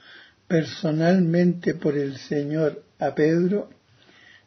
personalmente 0.47 1.75
por 1.75 1.95
el 1.95 2.17
Señor 2.17 2.83
a 2.97 3.13
Pedro, 3.13 3.69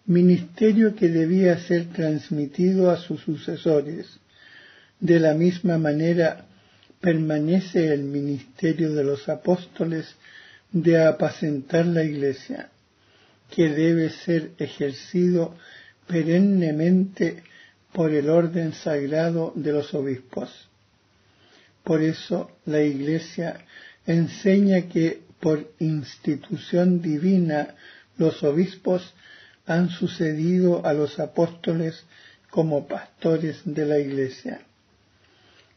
ministerio 0.06 0.94
que 0.94 1.08
debía 1.08 1.58
ser 1.58 1.86
transmitido 1.92 2.90
a 2.90 2.96
sus 2.96 3.20
sucesores. 3.22 4.06
De 5.00 5.20
la 5.20 5.34
misma 5.34 5.78
manera 5.78 6.46
permanece 7.00 7.92
el 7.92 8.04
ministerio 8.04 8.92
de 8.94 9.04
los 9.04 9.28
apóstoles 9.28 10.14
de 10.70 11.04
apacentar 11.04 11.86
la 11.86 12.04
iglesia, 12.04 12.70
que 13.50 13.68
debe 13.68 14.10
ser 14.10 14.52
ejercido 14.58 15.54
perennemente 16.06 17.42
por 17.92 18.12
el 18.12 18.30
orden 18.30 18.72
sagrado 18.72 19.52
de 19.54 19.72
los 19.72 19.92
obispos. 19.94 20.68
Por 21.84 22.02
eso 22.02 22.50
la 22.64 22.80
iglesia 22.82 23.64
enseña 24.06 24.82
que 24.88 25.22
por 25.40 25.72
institución 25.78 27.02
divina 27.02 27.74
los 28.16 28.42
obispos 28.42 29.14
han 29.66 29.90
sucedido 29.90 30.84
a 30.84 30.92
los 30.92 31.18
apóstoles 31.18 32.04
como 32.50 32.86
pastores 32.86 33.60
de 33.64 33.86
la 33.86 33.98
iglesia. 33.98 34.60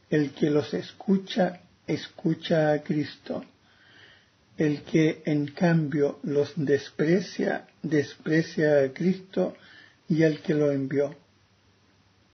El 0.10 0.32
que 0.32 0.50
los 0.50 0.74
escucha, 0.74 1.62
escucha 1.88 2.72
a 2.74 2.82
Cristo. 2.82 3.44
El 4.58 4.84
que 4.84 5.22
en 5.26 5.48
cambio 5.48 6.20
los 6.24 6.54
desprecia, 6.56 7.68
desprecia 7.82 8.84
a 8.84 8.94
Cristo 8.94 9.56
y 10.08 10.24
al 10.24 10.42
que 10.42 10.54
lo 10.54 10.72
envió. 10.72 11.16